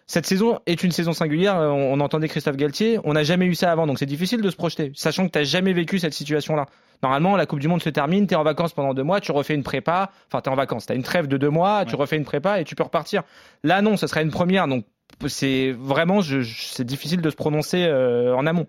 Cette 0.07 0.25
saison 0.25 0.59
est 0.65 0.83
une 0.83 0.91
saison 0.91 1.13
singulière. 1.13 1.57
euh, 1.57 1.67
On, 1.69 1.93
on 1.93 1.99
entendait 1.99 2.27
Christophe 2.29 2.55
Galtier. 2.57 2.99
On 3.03 3.13
n'a 3.13 3.23
jamais 3.23 3.45
eu 3.45 3.55
ça 3.55 3.71
avant, 3.71 3.85
donc 3.87 3.99
c'est 3.99 4.05
difficile 4.05 4.41
de 4.41 4.49
se 4.49 4.55
projeter, 4.55 4.91
sachant 4.95 5.27
que 5.27 5.31
tu 5.33 5.37
n'as 5.39 5.43
jamais 5.45 5.73
vécu 5.73 5.99
cette 5.99 6.13
situation-là. 6.13 6.65
Normalement, 7.03 7.35
la 7.37 7.45
Coupe 7.45 7.59
du 7.59 7.67
Monde 7.67 7.83
se 7.83 7.89
termine, 7.89 8.25
tu 8.25 8.33
es 8.33 8.37
en 8.37 8.43
vacances 8.43 8.73
pendant 8.73 8.93
deux 8.95 9.03
mois, 9.03 9.21
tu 9.21 9.31
refais 9.31 9.53
une 9.53 9.63
prépa. 9.63 10.09
Enfin, 10.27 10.41
tu 10.41 10.49
es 10.49 10.51
en 10.51 10.55
vacances, 10.55 10.87
tu 10.87 10.93
as 10.93 10.95
une 10.95 11.03
trêve 11.03 11.27
de 11.27 11.37
deux 11.37 11.49
mois, 11.51 11.85
tu 11.85 11.95
refais 11.95 12.17
une 12.17 12.25
prépa 12.25 12.59
et 12.59 12.63
tu 12.63 12.73
peux 12.73 12.83
repartir. 12.83 13.21
Là, 13.63 13.81
non, 13.83 13.97
ce 13.97 14.07
serait 14.07 14.23
une 14.23 14.31
première, 14.31 14.67
donc 14.67 14.85
c'est 15.27 15.73
vraiment, 15.77 16.21
je- 16.21 16.41
je- 16.41 16.63
c'est 16.65 16.83
difficile 16.85 17.21
de 17.21 17.29
se 17.29 17.35
prononcer 17.35 17.83
euh, 17.83 18.33
en 18.35 18.45
amont. 18.47 18.65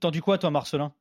T'en 0.00 0.10
dis 0.10 0.20
quoi, 0.20 0.38
toi, 0.38 0.50
Marcelin? 0.50 0.92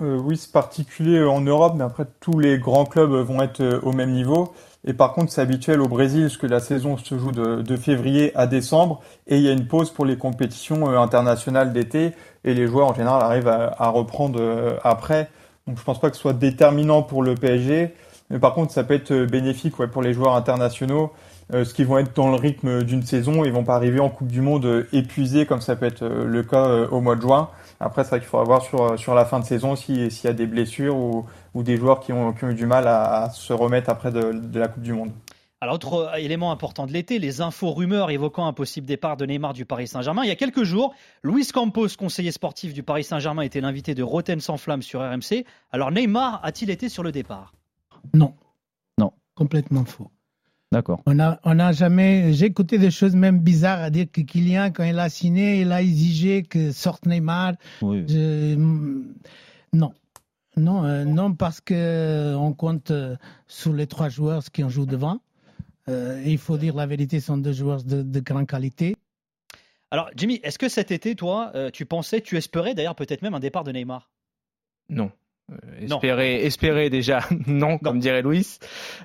Euh, 0.00 0.16
oui, 0.16 0.36
c'est 0.36 0.52
particulier 0.52 1.22
en 1.24 1.40
Europe, 1.40 1.74
mais 1.76 1.82
après 1.84 2.04
tous 2.20 2.38
les 2.38 2.58
grands 2.58 2.84
clubs 2.84 3.10
vont 3.10 3.42
être 3.42 3.60
euh, 3.60 3.80
au 3.82 3.92
même 3.92 4.12
niveau. 4.12 4.52
Et 4.84 4.92
par 4.92 5.12
contre, 5.12 5.32
c'est 5.32 5.40
habituel 5.40 5.80
au 5.80 5.88
Brésil, 5.88 6.22
parce 6.22 6.36
que 6.36 6.46
la 6.46 6.60
saison 6.60 6.96
se 6.96 7.18
joue 7.18 7.32
de, 7.32 7.76
février 7.76 8.36
à 8.36 8.46
décembre, 8.46 9.02
et 9.26 9.36
il 9.36 9.42
y 9.42 9.48
a 9.48 9.52
une 9.52 9.66
pause 9.66 9.90
pour 9.90 10.06
les 10.06 10.16
compétitions 10.16 10.88
euh, 10.88 10.98
internationales 10.98 11.72
d'été, 11.72 12.12
et 12.44 12.54
les 12.54 12.66
joueurs 12.68 12.88
en 12.88 12.94
général 12.94 13.22
arrivent 13.22 13.48
à, 13.48 13.88
reprendre 13.88 14.38
euh, 14.40 14.76
après. 14.84 15.28
Donc 15.66 15.78
je 15.78 15.84
pense 15.84 16.00
pas 16.00 16.10
que 16.10 16.16
ce 16.16 16.22
soit 16.22 16.32
déterminant 16.32 17.02
pour 17.02 17.22
le 17.22 17.34
PSG, 17.34 17.92
mais 18.30 18.38
par 18.38 18.54
contre 18.54 18.72
ça 18.72 18.84
peut 18.84 18.94
être 18.94 19.10
euh, 19.10 19.26
bénéfique 19.26 19.78
ouais, 19.80 19.88
pour 19.88 20.02
les 20.02 20.12
joueurs 20.12 20.36
internationaux, 20.36 21.12
euh, 21.54 21.64
ce 21.64 21.72
qui 21.72 21.84
vont 21.84 21.96
être 21.98 22.14
dans 22.14 22.30
le 22.30 22.36
rythme 22.36 22.82
d'une 22.82 23.02
saison, 23.02 23.44
ils 23.44 23.52
vont 23.52 23.64
pas 23.64 23.74
arriver 23.74 24.00
en 24.00 24.10
Coupe 24.10 24.28
du 24.28 24.42
Monde 24.42 24.66
euh, 24.66 24.88
épuisés 24.92 25.46
comme 25.46 25.62
ça 25.62 25.76
peut 25.76 25.86
être 25.86 26.02
euh, 26.02 26.26
le 26.26 26.42
cas 26.42 26.66
euh, 26.66 26.88
au 26.90 27.00
mois 27.00 27.16
de 27.16 27.22
juin. 27.22 27.48
Après, 27.80 28.02
c'est 28.04 28.10
vrai 28.10 28.20
qu'il 28.20 28.28
faudra 28.28 28.44
voir 28.44 28.62
sur, 28.62 28.98
sur 28.98 29.14
la 29.14 29.24
fin 29.24 29.38
de 29.40 29.44
saison 29.44 29.76
si- 29.76 30.10
s'il 30.10 30.24
y 30.26 30.30
a 30.30 30.32
des 30.34 30.46
blessures 30.46 30.96
ou, 30.96 31.26
ou 31.54 31.62
des 31.62 31.76
joueurs 31.76 32.00
qui 32.00 32.12
ont, 32.12 32.32
qui 32.32 32.44
ont 32.44 32.50
eu 32.50 32.54
du 32.54 32.66
mal 32.66 32.86
à, 32.88 33.22
à 33.24 33.30
se 33.30 33.52
remettre 33.52 33.88
après 33.90 34.10
de, 34.10 34.32
de 34.32 34.58
la 34.58 34.68
Coupe 34.68 34.82
du 34.82 34.92
Monde. 34.92 35.12
Alors, 35.60 35.74
autre 35.74 35.94
euh, 35.94 36.14
élément 36.16 36.52
important 36.52 36.86
de 36.86 36.92
l'été, 36.92 37.18
les 37.18 37.40
infos 37.40 37.72
rumeurs 37.72 38.10
évoquant 38.10 38.46
un 38.46 38.52
possible 38.52 38.86
départ 38.86 39.16
de 39.16 39.26
Neymar 39.26 39.52
du 39.54 39.64
Paris 39.64 39.88
Saint-Germain. 39.88 40.22
Il 40.22 40.28
y 40.28 40.32
a 40.32 40.36
quelques 40.36 40.62
jours, 40.62 40.94
Luis 41.24 41.46
Campos, 41.48 41.88
conseiller 41.98 42.30
sportif 42.30 42.72
du 42.74 42.82
Paris 42.84 43.02
Saint-Germain, 43.04 43.42
était 43.42 43.60
l'invité 43.60 43.94
de 43.96 44.02
Roten 44.04 44.38
sans 44.40 44.56
flamme 44.56 44.82
sur 44.82 45.00
RMC. 45.00 45.44
Alors, 45.72 45.90
Neymar 45.90 46.40
a-t-il 46.44 46.70
été 46.70 46.88
sur 46.88 47.02
le 47.02 47.10
départ? 47.10 47.54
Non. 48.14 48.34
Non. 48.98 49.12
Complètement 49.34 49.84
faux. 49.84 50.10
D'accord. 50.70 51.00
On 51.06 51.18
a, 51.18 51.40
on 51.44 51.58
a 51.58 51.72
jamais. 51.72 52.32
J'ai 52.34 52.46
écouté 52.46 52.78
des 52.78 52.90
choses 52.90 53.14
même 53.14 53.38
bizarres 53.40 53.80
à 53.80 53.90
dire 53.90 54.06
que 54.12 54.20
Kylian, 54.20 54.70
quand 54.70 54.84
il 54.84 54.98
a 54.98 55.08
signé, 55.08 55.62
il 55.62 55.72
a 55.72 55.80
exigé 55.80 56.42
que 56.42 56.72
sorte 56.72 57.06
Neymar. 57.06 57.54
Oui. 57.80 58.04
Je- 58.06 58.54
non. 59.72 59.92
Non, 60.56 60.84
euh, 60.84 61.04
non, 61.04 61.34
parce 61.34 61.60
que 61.60 62.34
on 62.36 62.52
compte 62.52 62.90
euh, 62.90 63.16
sur 63.46 63.72
les 63.72 63.86
trois 63.86 64.08
joueurs 64.08 64.42
qui 64.52 64.62
en 64.64 64.68
jouent 64.68 64.86
devant. 64.86 65.20
Euh, 65.88 66.20
il 66.26 66.36
faut 66.36 66.58
dire 66.58 66.74
la 66.74 66.84
vérité, 66.86 67.20
ce 67.20 67.26
sont 67.28 67.38
deux 67.38 67.52
joueurs 67.52 67.82
de, 67.84 68.02
de 68.02 68.20
grande 68.20 68.46
qualité. 68.46 68.96
Alors, 69.90 70.10
Jimmy, 70.16 70.40
est-ce 70.42 70.58
que 70.58 70.68
cet 70.68 70.90
été, 70.90 71.14
toi, 71.14 71.50
euh, 71.54 71.70
tu 71.70 71.86
pensais, 71.86 72.20
tu 72.20 72.36
espérais 72.36 72.74
d'ailleurs 72.74 72.96
peut-être 72.96 73.22
même 73.22 73.34
un 73.34 73.40
départ 73.40 73.64
de 73.64 73.72
Neymar? 73.72 74.10
Non. 74.90 75.10
Euh, 75.50 75.84
espérer, 75.84 76.44
espérer 76.44 76.90
déjà, 76.90 77.20
non, 77.46 77.78
comme 77.78 77.98
dirait 78.00 78.22
Louis. 78.22 78.58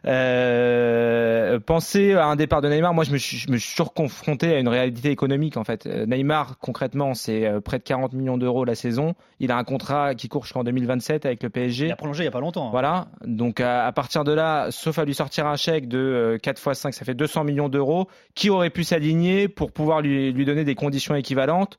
Euh, 0.05 1.59
penser 1.59 2.13
à 2.13 2.25
un 2.25 2.35
départ 2.35 2.61
de 2.61 2.67
Neymar, 2.67 2.93
moi 2.93 3.03
je 3.03 3.11
me 3.11 3.17
suis, 3.17 3.37
je 3.37 3.49
me 3.49 3.57
suis 3.57 3.73
surconfronté 3.73 4.53
à 4.53 4.59
une 4.59 4.67
réalité 4.67 5.09
économique 5.09 5.57
en 5.57 5.63
fait. 5.63 5.85
Euh, 5.85 6.05
Neymar, 6.05 6.57
concrètement, 6.59 7.13
c'est 7.13 7.45
euh, 7.45 7.61
près 7.61 7.79
de 7.79 7.83
40 7.83 8.13
millions 8.13 8.37
d'euros 8.37 8.65
la 8.65 8.75
saison. 8.75 9.13
Il 9.39 9.51
a 9.51 9.57
un 9.57 9.63
contrat 9.63 10.15
qui 10.15 10.27
court 10.29 10.43
jusqu'en 10.43 10.63
2027 10.63 11.25
avec 11.25 11.43
le 11.43 11.49
PSG. 11.49 11.85
Il 11.87 11.91
a 11.91 11.95
prolongé 11.95 12.23
il 12.23 12.25
n'y 12.25 12.29
a 12.29 12.31
pas 12.31 12.39
longtemps. 12.39 12.67
hein. 12.67 12.71
Voilà, 12.71 13.07
donc 13.25 13.59
à, 13.59 13.85
à 13.85 13.91
partir 13.91 14.23
de 14.23 14.33
là, 14.33 14.67
sauf 14.71 14.99
à 14.99 15.05
lui 15.05 15.13
sortir 15.13 15.47
un 15.47 15.55
chèque 15.55 15.87
de 15.87 15.97
euh, 15.99 16.37
4 16.37 16.57
x 16.67 16.79
5, 16.79 16.93
ça 16.93 17.05
fait 17.05 17.13
200 17.13 17.43
millions 17.43 17.69
d'euros, 17.69 18.07
qui 18.35 18.49
aurait 18.49 18.69
pu 18.69 18.83
s'aligner 18.83 19.47
pour 19.47 19.71
pouvoir 19.71 20.01
lui, 20.01 20.31
lui 20.33 20.45
donner 20.45 20.63
des 20.63 20.75
conditions 20.75 21.15
équivalentes? 21.15 21.77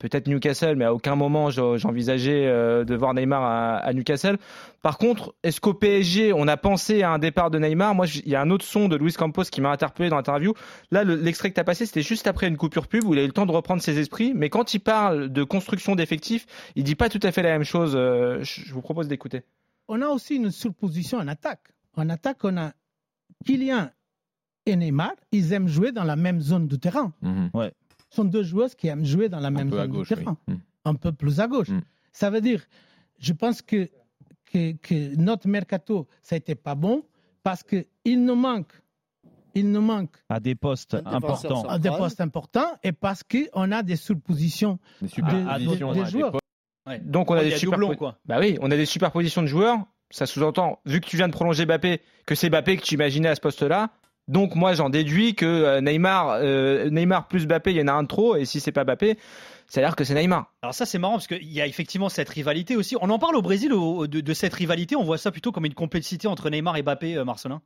Peut-être 0.00 0.26
Newcastle, 0.26 0.74
mais 0.76 0.86
à 0.86 0.94
aucun 0.94 1.14
moment 1.14 1.50
j'envisageais 1.50 2.46
euh, 2.46 2.84
de 2.84 2.96
voir 2.96 3.14
Neymar 3.14 3.44
à, 3.84 3.92
Newcastle. 3.92 4.38
Par 4.82 4.98
contre, 4.98 5.34
est-ce 5.42 5.60
qu'au 5.60 5.74
PSG, 5.74 6.32
on 6.32 6.48
a 6.48 6.56
pensé 6.56 7.02
à 7.02 7.10
un 7.10 7.18
départ 7.18 7.50
de 7.50 7.58
Neymar? 7.58 7.94
Moi, 7.94 8.06
il 8.24 8.28
y 8.28 8.34
a 8.34 8.40
un 8.40 8.50
autre 8.50 8.64
son 8.64 8.88
de 8.88 8.96
Luis 8.96 9.12
Campos 9.12 9.44
qui 9.44 9.60
m'a 9.60 9.70
interpellé 9.70 10.08
dans 10.08 10.16
l'interview. 10.16 10.54
Là, 10.90 11.04
l'extrait 11.04 11.50
que 11.50 11.54
tu 11.54 11.60
as 11.60 11.64
passé, 11.64 11.84
c'était 11.84 12.02
juste 12.02 12.26
après 12.26 12.48
une 12.48 12.56
coupure 12.56 12.88
pub 12.88 13.04
où 13.04 13.12
il 13.12 13.20
a 13.20 13.22
eu 13.22 13.26
le 13.26 13.32
temps 13.32 13.46
de 13.46 13.52
reprendre 13.52 13.82
ses 13.82 13.98
esprits. 13.98 14.32
Mais 14.34 14.48
quand 14.48 14.72
il 14.72 14.80
parle 14.80 15.28
de 15.28 15.44
construction 15.44 15.94
d'effectifs, 15.94 16.46
il 16.76 16.84
dit 16.84 16.94
pas 16.94 17.10
tout 17.10 17.20
à 17.22 17.30
fait 17.30 17.42
la 17.42 17.50
même 17.50 17.64
chose. 17.64 17.92
Euh, 17.94 18.42
je 18.42 18.72
vous 18.72 18.80
propose 18.80 19.06
d'écouter. 19.06 19.42
On 19.86 20.00
a 20.00 20.08
aussi 20.08 20.36
une 20.36 20.50
surposition 20.50 21.18
en 21.18 21.28
attaque. 21.28 21.68
En 21.94 22.08
attaque, 22.08 22.38
on 22.44 22.56
a 22.56 22.72
Kylian 23.44 23.90
et 24.64 24.76
Neymar. 24.76 25.12
Ils 25.30 25.52
aiment 25.52 25.68
jouer 25.68 25.92
dans 25.92 26.04
la 26.04 26.16
même 26.16 26.40
zone 26.40 26.66
du 26.68 26.78
terrain. 26.78 27.12
Mhm. 27.20 27.50
Ouais 27.52 27.72
sont 28.10 28.24
deux 28.24 28.42
joueurs 28.42 28.74
qui 28.76 28.88
aiment 28.88 29.04
jouer 29.04 29.28
dans 29.28 29.40
la 29.40 29.50
même 29.50 29.70
zone 29.70 29.90
du 29.90 30.02
terrain, 30.06 30.36
hmm. 30.46 30.54
un 30.84 30.94
peu 30.94 31.12
plus 31.12 31.40
à 31.40 31.46
gauche. 31.46 31.68
Hmm. 31.68 31.80
Ça 32.12 32.30
veut 32.30 32.40
dire, 32.40 32.62
je 33.18 33.32
pense 33.32 33.62
que, 33.62 33.88
que, 34.52 35.16
notre 35.16 35.48
mercato, 35.48 36.06
ça 36.22 36.36
n'était 36.36 36.56
pas 36.56 36.74
bon 36.74 37.04
parce 37.42 37.62
qu'il 37.62 38.24
nous 38.24 38.34
manque 38.34 38.72
il 39.54 39.70
nous 39.72 39.80
manque 39.80 40.14
à 40.28 40.38
des 40.38 40.54
postes 40.54 40.94
importants, 41.04 41.64
à 41.64 41.78
des 41.80 41.90
postes 41.90 42.20
importants, 42.20 42.70
et 42.84 42.92
parce 42.92 43.24
qu'on 43.24 43.72
a 43.72 43.82
des 43.82 43.96
surpositions 43.96 44.78
des, 45.02 45.08
de, 45.08 46.04
joueurs. 46.04 46.36
Donc 47.02 47.30
on 47.30 47.34
a 47.34 47.42
des 47.42 47.56
super 47.56 47.78
Bah 48.26 48.38
oui, 48.38 48.58
on 48.60 48.70
a 48.70 48.76
des 48.76 48.86
superpositions 48.86 49.42
de 49.42 49.48
joueurs. 49.48 49.78
Ça 50.12 50.26
sous-entend, 50.26 50.80
vu 50.86 51.00
que 51.00 51.06
tu 51.06 51.16
viens 51.16 51.28
de 51.28 51.32
prolonger 51.32 51.66
Bappé, 51.66 52.00
que 52.26 52.34
c'est 52.34 52.50
Bappé 52.50 52.76
que 52.76 52.82
tu 52.82 52.94
imaginais 52.94 53.28
à 53.28 53.34
ce 53.36 53.40
poste-là, 53.40 53.90
donc 54.30 54.54
moi 54.54 54.74
j'en 54.74 54.90
déduis 54.90 55.34
que 55.34 55.44
euh, 55.44 55.80
Neymar, 55.80 56.38
euh, 56.40 56.88
Neymar 56.88 57.26
plus 57.26 57.46
Mbappé, 57.46 57.72
il 57.72 57.76
y 57.76 57.82
en 57.82 57.88
a 57.88 57.92
un 57.92 58.04
de 58.04 58.08
trop, 58.08 58.36
et 58.36 58.44
si 58.44 58.60
c'est 58.60 58.72
pas 58.72 58.84
Mbappé, 58.84 59.18
ça 59.66 59.80
a 59.80 59.82
l'air 59.82 59.96
que 59.96 60.04
c'est 60.04 60.14
Neymar. 60.14 60.52
Alors 60.62 60.72
ça 60.72 60.86
c'est 60.86 60.98
marrant 60.98 61.14
parce 61.14 61.26
qu'il 61.26 61.52
y 61.52 61.60
a 61.60 61.66
effectivement 61.66 62.08
cette 62.08 62.28
rivalité 62.28 62.76
aussi. 62.76 62.96
On 63.00 63.10
en 63.10 63.18
parle 63.18 63.36
au 63.36 63.42
Brésil 63.42 63.72
de, 63.72 64.34
cette 64.34 64.54
rivalité, 64.54 64.94
on 64.94 65.02
voit 65.02 65.18
ça 65.18 65.32
plutôt 65.32 65.50
comme 65.50 65.64
une 65.64 65.74
complicité 65.74 66.28
entre 66.28 66.48
Neymar 66.48 66.76
et 66.76 66.82
Mbappé, 66.82 67.16
euh, 67.16 67.24
Marcelin? 67.24 67.60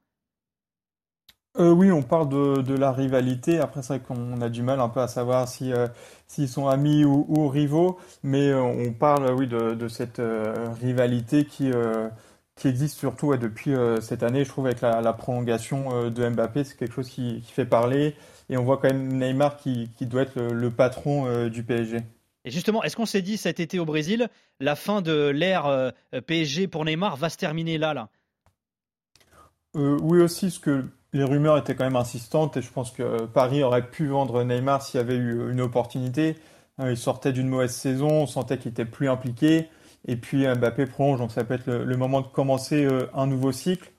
oui, 1.56 1.92
on 1.92 2.02
parle 2.02 2.28
de, 2.30 2.74
la 2.74 2.90
rivalité. 2.90 3.60
Après, 3.60 3.80
c'est 3.80 3.98
vrai 3.98 4.00
qu'on 4.00 4.40
a 4.40 4.48
du 4.48 4.62
mal 4.62 4.80
un 4.80 4.88
peu 4.88 4.98
à 4.98 5.06
savoir 5.06 5.46
si 5.46 5.72
s'ils 6.26 6.48
sont 6.48 6.66
amis 6.66 7.04
ou, 7.04 7.48
rivaux, 7.48 7.96
mais 8.24 8.52
on 8.52 8.92
parle 8.92 9.32
oui 9.34 9.46
de, 9.46 9.86
cette 9.86 10.20
rivalité 10.80 11.44
qui 11.44 11.70
qui 12.56 12.68
existe 12.68 12.98
surtout 12.98 13.36
depuis 13.36 13.74
euh, 13.74 14.00
cette 14.00 14.22
année, 14.22 14.44
je 14.44 14.48
trouve, 14.48 14.66
avec 14.66 14.80
la, 14.80 15.12
prolongation 15.12 15.88
euh, 15.92 16.10
de 16.10 16.28
Mbappé, 16.28 16.64
c'est 16.64 16.76
quelque 16.76 16.94
chose 16.94 17.08
qui, 17.08 17.42
fait 17.42 17.66
parler. 17.66 18.14
Et 18.48 18.56
on 18.56 18.64
voit 18.64 18.76
quand 18.76 18.88
même 18.88 19.18
Neymar 19.18 19.56
qui, 19.56 19.88
doit 20.02 20.22
être 20.22 20.40
le, 20.40 20.70
patron 20.70 21.26
euh, 21.26 21.48
du 21.48 21.64
PSG. 21.64 21.98
Et 22.44 22.50
justement, 22.50 22.82
est-ce 22.82 22.94
qu'on 22.94 23.06
s'est 23.06 23.22
dit 23.22 23.36
cet 23.36 23.58
été 23.58 23.78
au 23.78 23.86
Brésil, 23.86 24.28
la 24.60 24.76
fin 24.76 25.00
de 25.00 25.28
l'ère 25.28 25.92
PSG 26.26 26.68
pour 26.68 26.84
Neymar 26.84 27.16
va 27.16 27.30
se 27.30 27.38
terminer 27.38 27.78
là, 27.78 27.94
là? 27.94 28.10
Oui 29.72 30.20
aussi, 30.20 30.46
parce 30.46 30.58
que 30.58 30.84
les 31.14 31.24
rumeurs 31.24 31.56
étaient 31.56 31.74
quand 31.74 31.84
même 31.84 31.96
insistantes 31.96 32.58
et 32.58 32.62
je 32.62 32.70
pense 32.70 32.90
que 32.90 33.24
Paris 33.24 33.62
aurait 33.62 33.88
pu 33.88 34.08
vendre 34.08 34.44
Neymar 34.44 34.82
s'il 34.82 35.00
y 35.00 35.02
avait 35.02 35.16
eu 35.16 35.50
une 35.50 35.62
opportunité. 35.62 36.36
il 36.78 36.98
sortait 36.98 37.32
d'une 37.32 37.48
mauvaise 37.48 37.74
saison, 37.74 38.10
on 38.10 38.26
sentait 38.26 38.58
qu'il 38.58 38.72
était 38.72 38.84
plus 38.84 39.08
impliqué. 39.08 39.68
Et 40.06 40.16
puis 40.16 40.46
Mbappé 40.46 40.86
prolonge, 40.86 41.18
donc 41.18 41.32
ça 41.32 41.44
peut 41.44 41.54
être 41.54 41.66
le, 41.66 41.96
moment 41.96 42.20
de 42.20 42.26
commencer 42.26 42.84
euh, 42.84 43.08
un 43.14 43.26
nouveau 43.26 43.52
cycle. 43.52 43.90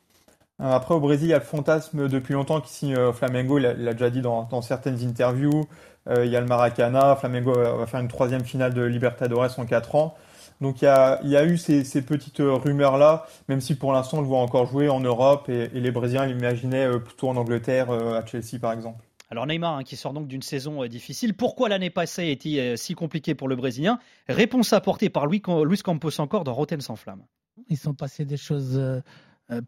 Euh, 0.62 0.72
après, 0.72 0.94
au 0.94 1.00
Brésil, 1.00 1.28
il 1.28 1.32
y 1.32 1.34
a 1.34 1.40
le 1.40 1.44
fantasme 1.44 2.08
depuis 2.08 2.34
longtemps 2.34 2.62
qui 2.62 2.72
signe 2.72 2.96
euh, 2.96 3.12
Flamengo, 3.12 3.58
il 3.58 3.66
a, 3.66 3.74
déjà 3.74 4.10
dit 4.10 4.22
dans, 4.22 4.62
certaines 4.62 5.04
interviews. 5.04 5.66
il 6.10 6.28
y 6.28 6.36
a 6.36 6.42
le 6.42 6.46
Maracana, 6.48 7.16
Flamengo 7.16 7.54
va 7.54 7.86
faire 7.88 8.00
une 8.00 8.08
troisième 8.08 8.44
finale 8.44 8.74
de 8.74 8.84
Libertadores 8.84 9.58
en 9.58 9.66
4 9.66 9.96
ans. 9.96 10.16
Donc 10.62 10.82
il 10.82 10.86
y 10.86 10.88
a, 11.36 11.46
eu 11.46 11.58
ces, 11.58 11.84
petites 12.02 12.40
rumeurs-là, 12.40 13.26
même 13.50 13.60
si 13.60 13.76
pour 13.76 13.92
l'instant 13.92 14.20
on 14.20 14.22
le 14.22 14.28
voit 14.28 14.40
encore 14.40 14.68
jouer 14.68 14.88
en 14.88 15.00
Europe 15.00 15.50
et 15.50 15.68
les 15.74 15.92
Brésiliens 15.92 16.28
l'imaginaient 16.28 16.88
plutôt 17.00 17.30
en 17.30 17.36
Angleterre, 17.36 17.92
à 17.92 18.26
Chelsea 18.26 18.60
par 18.62 18.72
exemple. 18.72 19.04
Alors 19.36 19.48
Neymar 19.48 19.76
hein, 19.76 19.84
qui 19.84 19.98
sort 19.98 20.14
donc 20.14 20.30
d'une 20.30 20.42
saison 20.42 20.82
euh, 20.82 20.88
difficile. 20.88 21.34
Pourquoi 21.34 21.68
l'année 21.68 21.90
passée 21.90 22.22
a 22.22 22.30
été 22.30 22.62
euh, 22.62 22.76
si 22.78 22.96
compliquée 22.96 23.36
pour 23.36 23.50
le 23.50 23.58
Brésilien? 23.58 24.00
Réponse 24.30 24.72
apportée 24.72 25.10
par 25.10 25.28
Luis, 25.28 25.42
Campos 25.42 26.22
encore 26.22 26.46
dans 26.46 26.54
Rotten 26.54 26.80
sans 26.80 26.96
flamme. 26.96 27.22
Ils 27.68 27.76
sont 27.76 27.94
passés 27.94 28.24
des 28.24 28.38
choses 28.38 28.78
euh, 28.78 29.02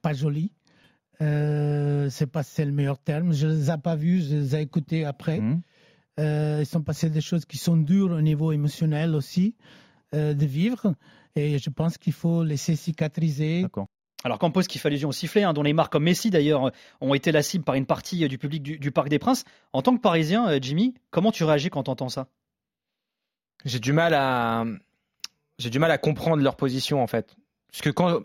pas 0.01 0.13
jolies. 0.13 0.53
c'est 1.19 2.31
pas 2.31 2.43
le 2.59 2.71
meilleur 2.71 2.97
terme. 2.97 3.33
Je 3.33 3.47
les 3.47 3.69
ai 3.69 3.77
pas 3.77 3.97
vus, 3.97 4.21
je 4.21 4.35
les 4.37 4.55
ai 4.55 4.61
écoutés 4.61 5.03
après. 5.03 5.41
Mmh. 5.41 5.61
ils 6.17 6.65
sont 6.65 6.81
passés 6.81 7.09
des 7.09 7.19
choses 7.19 7.43
qui 7.43 7.57
sont 7.57 7.75
dures 7.75 8.11
au 8.11 8.21
niveau 8.21 8.53
émotionnel 8.53 9.15
aussi 9.15 9.57
de 10.13 10.45
vivre. 10.45 10.95
Et 11.35 11.59
je 11.59 11.69
pense 11.69 11.97
qu'il 11.97 12.13
faut 12.13 12.41
laisser 12.41 12.77
cicatriser. 12.77 13.65
Alors 14.27 14.39
Campos 14.39 14.63
qui 14.63 14.77
fait 14.77 14.89
allusion 14.89 15.07
au 15.07 15.13
sifflet, 15.13 15.43
hein, 15.43 15.53
dont 15.53 15.63
les 15.63 15.71
marques 15.71 15.93
comme 15.93 16.03
Messi 16.03 16.29
d'ailleurs 16.29 16.71
ont 16.99 17.13
été 17.13 17.31
la 17.31 17.41
cible 17.41 17.63
par 17.63 17.75
une 17.75 17.85
partie 17.85 18.25
euh, 18.25 18.27
du 18.27 18.37
public 18.37 18.61
du, 18.61 18.91
Parc 18.91 19.07
des 19.07 19.19
Princes. 19.19 19.45
En 19.71 19.81
tant 19.81 19.95
que 19.95 20.01
Parisien, 20.01 20.49
euh, 20.49 20.59
Jimmy, 20.61 20.95
comment 21.11 21.31
tu 21.31 21.45
réagis 21.45 21.69
quand 21.69 21.83
tu 21.83 21.91
entends 21.91 22.09
ça? 22.09 22.27
J'ai 23.63 23.79
du 23.79 23.93
mal 23.93 24.13
à 24.13 24.65
j'ai 25.59 25.69
du 25.69 25.79
mal 25.79 25.91
à 25.91 25.97
comprendre 25.97 26.43
leur 26.43 26.57
position 26.57 27.01
en 27.01 27.07
fait, 27.07 27.37
parce 27.71 27.81
que 27.81 27.89
quand 27.89 28.19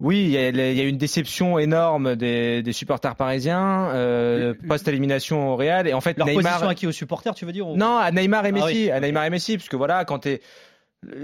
oui, 0.00 0.24
il 0.24 0.30
y, 0.30 0.80
a 0.80 0.84
une 0.84 0.96
déception 0.96 1.58
énorme 1.58 2.16
des, 2.16 2.64
supporters 2.72 3.14
parisiens 3.14 3.90
euh, 3.90 4.54
post 4.66 4.88
élimination 4.88 5.52
au 5.52 5.56
Real. 5.56 5.86
Et 5.86 5.92
en 5.92 6.00
fait 6.00 6.16
leur 6.18 6.26
position 6.26 6.68
à 6.68 6.74
qui? 6.74 6.86
Aux 6.86 6.92
supporters, 6.92 7.34
tu 7.34 7.44
veux 7.44 7.52
dire? 7.52 7.66
Non, 7.66 7.98
à 7.98 8.10
Neymar 8.10 8.44
et 8.46 8.48
ah 8.48 8.52
Messi, 8.52 8.90
à 8.90 9.00
Neymar 9.00 9.26
et 9.26 9.30
Messi, 9.30 9.56
parce 9.56 9.68
que 9.68 9.76
voilà, 9.76 10.04
quand 10.04 10.20
tu 10.20 10.30
es 10.30 10.40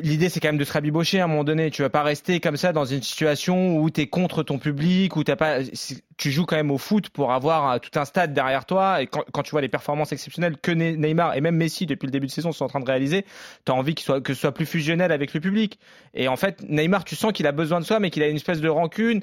L'idée, 0.03 0.29
c'est 0.29 0.41
quand 0.41 0.49
même 0.49 0.59
de 0.59 0.65
se 0.65 0.73
rabibocher 0.73 1.21
à 1.21 1.25
un 1.25 1.27
moment 1.27 1.45
donné. 1.45 1.71
Tu 1.71 1.83
vas 1.83 1.91
pas 1.91 2.03
rester 2.03 2.41
comme 2.41 2.57
ça 2.57 2.73
dans 2.73 2.85
une 2.85 3.03
situation 3.03 3.79
où 3.79 3.91
tu 3.91 4.03
es 4.03 4.07
contre 4.07 4.43
ton 4.43 4.59
public, 4.59 5.17
où 5.17 5.25
t'as 5.25 5.37
pas, 5.37 5.59
tu 6.17 6.31
joues 6.31 6.45
quand 6.47 6.57
même 6.57 6.71
au 6.71 6.79
foot 6.79 7.09
pour 7.11 7.33
avoir 7.33 7.71
euh, 7.71 7.79
tout 7.79 7.99
un 7.99 8.05
stade 8.05 8.35
derrière 8.35 8.65
toi. 8.67 9.03
Et 9.03 9.07
quand, 9.07 9.43
tu 9.43 9.51
vois 9.51 9.61
les 9.61 9.69
performances 9.69 10.13
exceptionnelles 10.13 10.57
que 10.59 10.73
Neymar 10.73 11.37
et 11.37 11.41
même 11.41 11.57
Messi 11.57 11.87
depuis 11.87 12.07
le 12.07 12.13
début 12.13 12.27
de 12.27 12.33
saison 12.33 12.53
sont 12.53 12.65
en 12.65 12.69
train 12.69 12.81
de 12.81 12.87
réaliser, 12.87 13.25
tu 13.65 13.73
as 13.73 13.75
envie 13.75 13.95
soit, 13.99 14.21
que 14.21 14.35
ce 14.35 14.41
soit 14.41 14.53
plus 14.53 14.67
fusionnel 14.67 15.13
avec 15.13 15.33
le 15.35 15.41
public. 15.41 15.79
Et 16.15 16.29
en 16.29 16.37
fait, 16.37 16.63
Neymar, 16.69 17.05
tu 17.05 17.17
sens 17.17 17.33
qu'il 17.33 17.47
a 17.47 17.53
besoin 17.53 17.81
de 17.81 17.85
soi, 17.85 18.01
mais 18.01 18.11
qu'il 18.11 18.23
a 18.23 18.29
une 18.29 18.37
espèce 18.37 18.61
de 18.61 18.69
rancune 18.69 19.23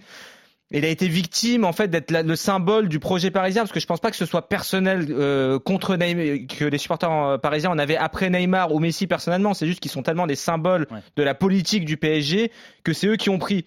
il 0.71 0.83
a 0.83 0.89
été 0.89 1.07
victime 1.07 1.63
en 1.63 1.71
fait 1.71 1.87
d'être 1.87 2.11
le 2.11 2.35
symbole 2.35 2.89
du 2.89 2.99
projet 2.99 3.31
parisien 3.31 3.61
parce 3.61 3.71
que 3.71 3.79
je 3.79 3.85
pense 3.85 4.01
pas 4.01 4.11
que 4.11 4.17
ce 4.17 4.25
soit 4.25 4.49
personnel 4.49 5.07
euh, 5.09 5.59
contre 5.59 5.95
Neymar 5.95 6.45
que 6.47 6.65
les 6.65 6.77
supporters 6.77 7.11
euh, 7.11 7.37
parisiens 7.37 7.69
en 7.69 7.77
avaient 7.77 7.95
après 7.95 8.29
Neymar 8.29 8.73
ou 8.73 8.79
Messi 8.79 9.07
personnellement. 9.07 9.53
C'est 9.53 9.67
juste 9.67 9.79
qu'ils 9.79 9.91
sont 9.91 10.03
tellement 10.03 10.27
des 10.27 10.35
symboles 10.35 10.87
de 11.15 11.23
la 11.23 11.33
politique 11.33 11.85
du 11.85 11.95
PSG 11.95 12.51
que 12.83 12.91
c'est 12.91 13.07
eux 13.07 13.15
qui 13.15 13.29
ont 13.29 13.39
pris 13.39 13.65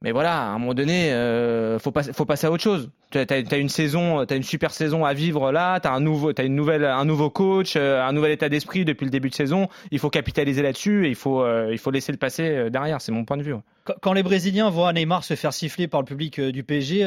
mais 0.00 0.12
voilà, 0.12 0.42
à 0.42 0.46
un 0.50 0.58
moment 0.58 0.74
donné, 0.74 1.12
euh, 1.12 1.80
faut, 1.80 1.92
faut 2.12 2.24
passer 2.24 2.46
à 2.46 2.52
autre 2.52 2.62
chose. 2.62 2.90
Tu 3.10 3.18
as, 3.18 3.56
une 3.56 3.68
saison, 3.68 4.20
as 4.20 4.34
une 4.34 4.44
super 4.44 4.70
saison 4.70 5.04
à 5.04 5.12
vivre 5.12 5.50
là. 5.50 5.80
T'as 5.80 5.92
un 5.92 5.98
nouveau, 6.00 6.30
as 6.38 6.42
une 6.44 6.54
nouvelle, 6.54 6.84
un 6.84 7.04
nouveau 7.04 7.30
coach, 7.30 7.74
euh, 7.74 8.00
un 8.00 8.12
nouvel 8.12 8.30
état 8.30 8.48
d'esprit 8.48 8.84
depuis 8.84 9.06
le 9.06 9.10
début 9.10 9.28
de 9.28 9.34
saison. 9.34 9.68
Il 9.90 9.98
faut 9.98 10.10
capitaliser 10.10 10.62
là-dessus 10.62 11.06
et 11.06 11.08
il 11.08 11.14
faut, 11.16 11.42
euh, 11.42 11.70
il 11.72 11.78
faut 11.78 11.90
laisser 11.90 12.12
le 12.12 12.18
passer 12.18 12.48
euh, 12.48 12.70
derrière. 12.70 13.00
C'est 13.00 13.10
mon 13.10 13.24
point 13.24 13.38
de 13.38 13.42
vue. 13.42 13.54
Quand, 14.00 14.12
les 14.12 14.22
Brésiliens 14.22 14.70
voient 14.70 14.92
Neymar 14.92 15.24
se 15.24 15.34
faire 15.34 15.52
siffler 15.52 15.88
par 15.88 16.00
le 16.00 16.06
public 16.06 16.40
du 16.40 16.62
PSG, 16.62 17.04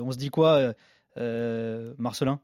on 0.00 0.10
se 0.10 0.16
dit 0.16 0.30
quoi, 0.30 0.72
Marcelin? 1.98 2.40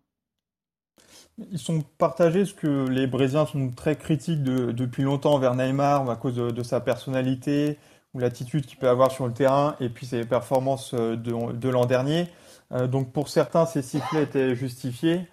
Ils 1.50 1.58
sont 1.58 1.82
partagés 1.96 2.40
parce 2.40 2.52
que 2.52 2.86
les 2.88 3.06
Brésiliens 3.06 3.46
sont 3.46 3.70
très 3.70 3.96
critiques 3.96 4.42
depuis 4.42 5.02
longtemps 5.02 5.32
envers 5.32 5.54
Neymar 5.54 6.08
à 6.10 6.16
cause 6.16 6.36
de 6.36 6.62
sa 6.62 6.80
personnalité, 6.80 7.78
ou 8.14 8.18
l'attitude 8.18 8.66
qu'il 8.66 8.78
peut 8.78 8.88
avoir 8.88 9.10
sur 9.10 9.26
le 9.26 9.32
terrain 9.32 9.76
et 9.80 9.88
puis 9.88 10.06
ses 10.06 10.24
performances 10.24 10.94
euh, 10.94 11.16
de, 11.16 11.68
l'an 11.68 11.86
dernier. 11.86 12.28
Euh, 12.72 12.86
donc 12.86 13.12
pour 13.12 13.28
certains, 13.28 13.66
ces 13.66 13.82
sifflets 13.82 14.24
étaient 14.24 14.54
justifiés. 14.54 15.28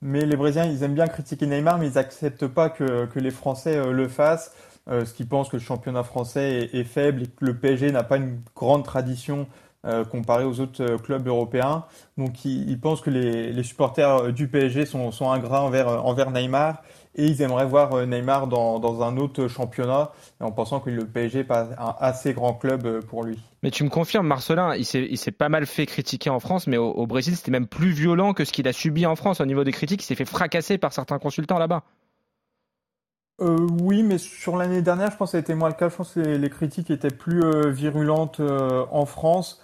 Mais 0.00 0.24
les 0.26 0.36
Brésiliens, 0.36 0.66
ils 0.66 0.82
aiment 0.82 0.94
bien 0.94 1.06
critiquer 1.06 1.46
Neymar, 1.46 1.78
mais 1.78 1.88
ils 1.88 1.94
n'acceptent 1.94 2.48
pas 2.48 2.70
que, 2.70 3.08
les 3.14 3.30
Français 3.30 3.76
euh, 3.76 3.92
le 3.92 4.08
fassent. 4.08 4.52
ce 4.88 5.12
qui 5.12 5.24
pensent 5.24 5.48
que 5.48 5.56
le 5.56 5.62
championnat 5.62 6.02
français 6.02 6.70
est, 6.72 6.84
faible 6.84 7.22
et 7.22 7.26
que 7.26 7.44
le 7.44 7.56
PSG 7.56 7.92
n'a 7.92 8.02
pas 8.02 8.16
une 8.16 8.40
grande 8.56 8.84
tradition 8.84 9.46
comparé 10.10 10.44
aux 10.44 10.60
autres 10.60 10.96
clubs 10.96 11.26
européens. 11.26 11.84
Donc 12.18 12.44
ils, 12.44 12.80
pensent 12.80 13.00
que 13.00 13.10
les, 13.10 13.62
supporters 13.62 14.32
du 14.32 14.48
PSG 14.48 14.86
sont, 14.86 15.12
sont 15.12 15.30
ingrats 15.30 15.62
envers 15.62 16.30
Neymar 16.32 16.82
et 17.14 17.26
ils 17.26 17.42
aimeraient 17.42 17.66
voir 17.66 17.92
euh, 17.92 18.06
Neymar 18.06 18.46
dans, 18.46 18.78
dans 18.78 19.02
un 19.02 19.16
autre 19.16 19.48
championnat 19.48 20.12
en 20.40 20.50
pensant 20.50 20.80
que 20.80 20.90
le 20.90 21.06
PSG 21.06 21.38
n'est 21.38 21.44
pas 21.44 21.68
un 21.78 21.94
assez 22.00 22.32
grand 22.32 22.54
club 22.54 22.86
euh, 22.86 23.00
pour 23.00 23.24
lui. 23.24 23.38
Mais 23.62 23.70
tu 23.70 23.84
me 23.84 23.90
confirmes, 23.90 24.26
Marcelin, 24.26 24.74
il 24.74 24.84
s'est 24.84 25.30
pas 25.30 25.48
mal 25.48 25.66
fait 25.66 25.86
critiquer 25.86 26.30
en 26.30 26.40
France, 26.40 26.66
mais 26.66 26.78
au, 26.78 27.06
Brésil, 27.06 27.36
c'était 27.36 27.50
même 27.50 27.68
plus 27.68 27.90
violent 27.90 28.32
que 28.32 28.44
ce 28.44 28.52
qu'il 28.52 28.66
a 28.66 28.72
subi 28.72 29.06
en 29.06 29.14
France 29.14 29.40
au 29.40 29.46
niveau 29.46 29.62
des 29.62 29.72
critiques. 29.72 30.02
Il 30.02 30.06
s'est 30.06 30.14
fait 30.14 30.24
fracasser 30.24 30.78
par 30.78 30.92
certains 30.92 31.18
consultants 31.18 31.58
là-bas. 31.58 31.84
Euh, 33.40 33.66
oui, 33.80 34.02
mais 34.02 34.18
sur 34.18 34.56
l'année 34.56 34.82
dernière, 34.82 35.12
je 35.12 35.16
pense 35.16 35.28
que 35.28 35.32
ça 35.32 35.38
a 35.38 35.40
été 35.42 35.54
moins 35.54 35.68
le 35.68 35.74
cas. 35.74 35.88
Je 35.88 35.96
pense 35.96 36.14
que 36.14 36.20
les, 36.20 36.50
critiques 36.50 36.90
étaient 36.90 37.10
plus 37.10 37.70
virulentes 37.70 38.40
en 38.40 39.06
France. 39.06 39.62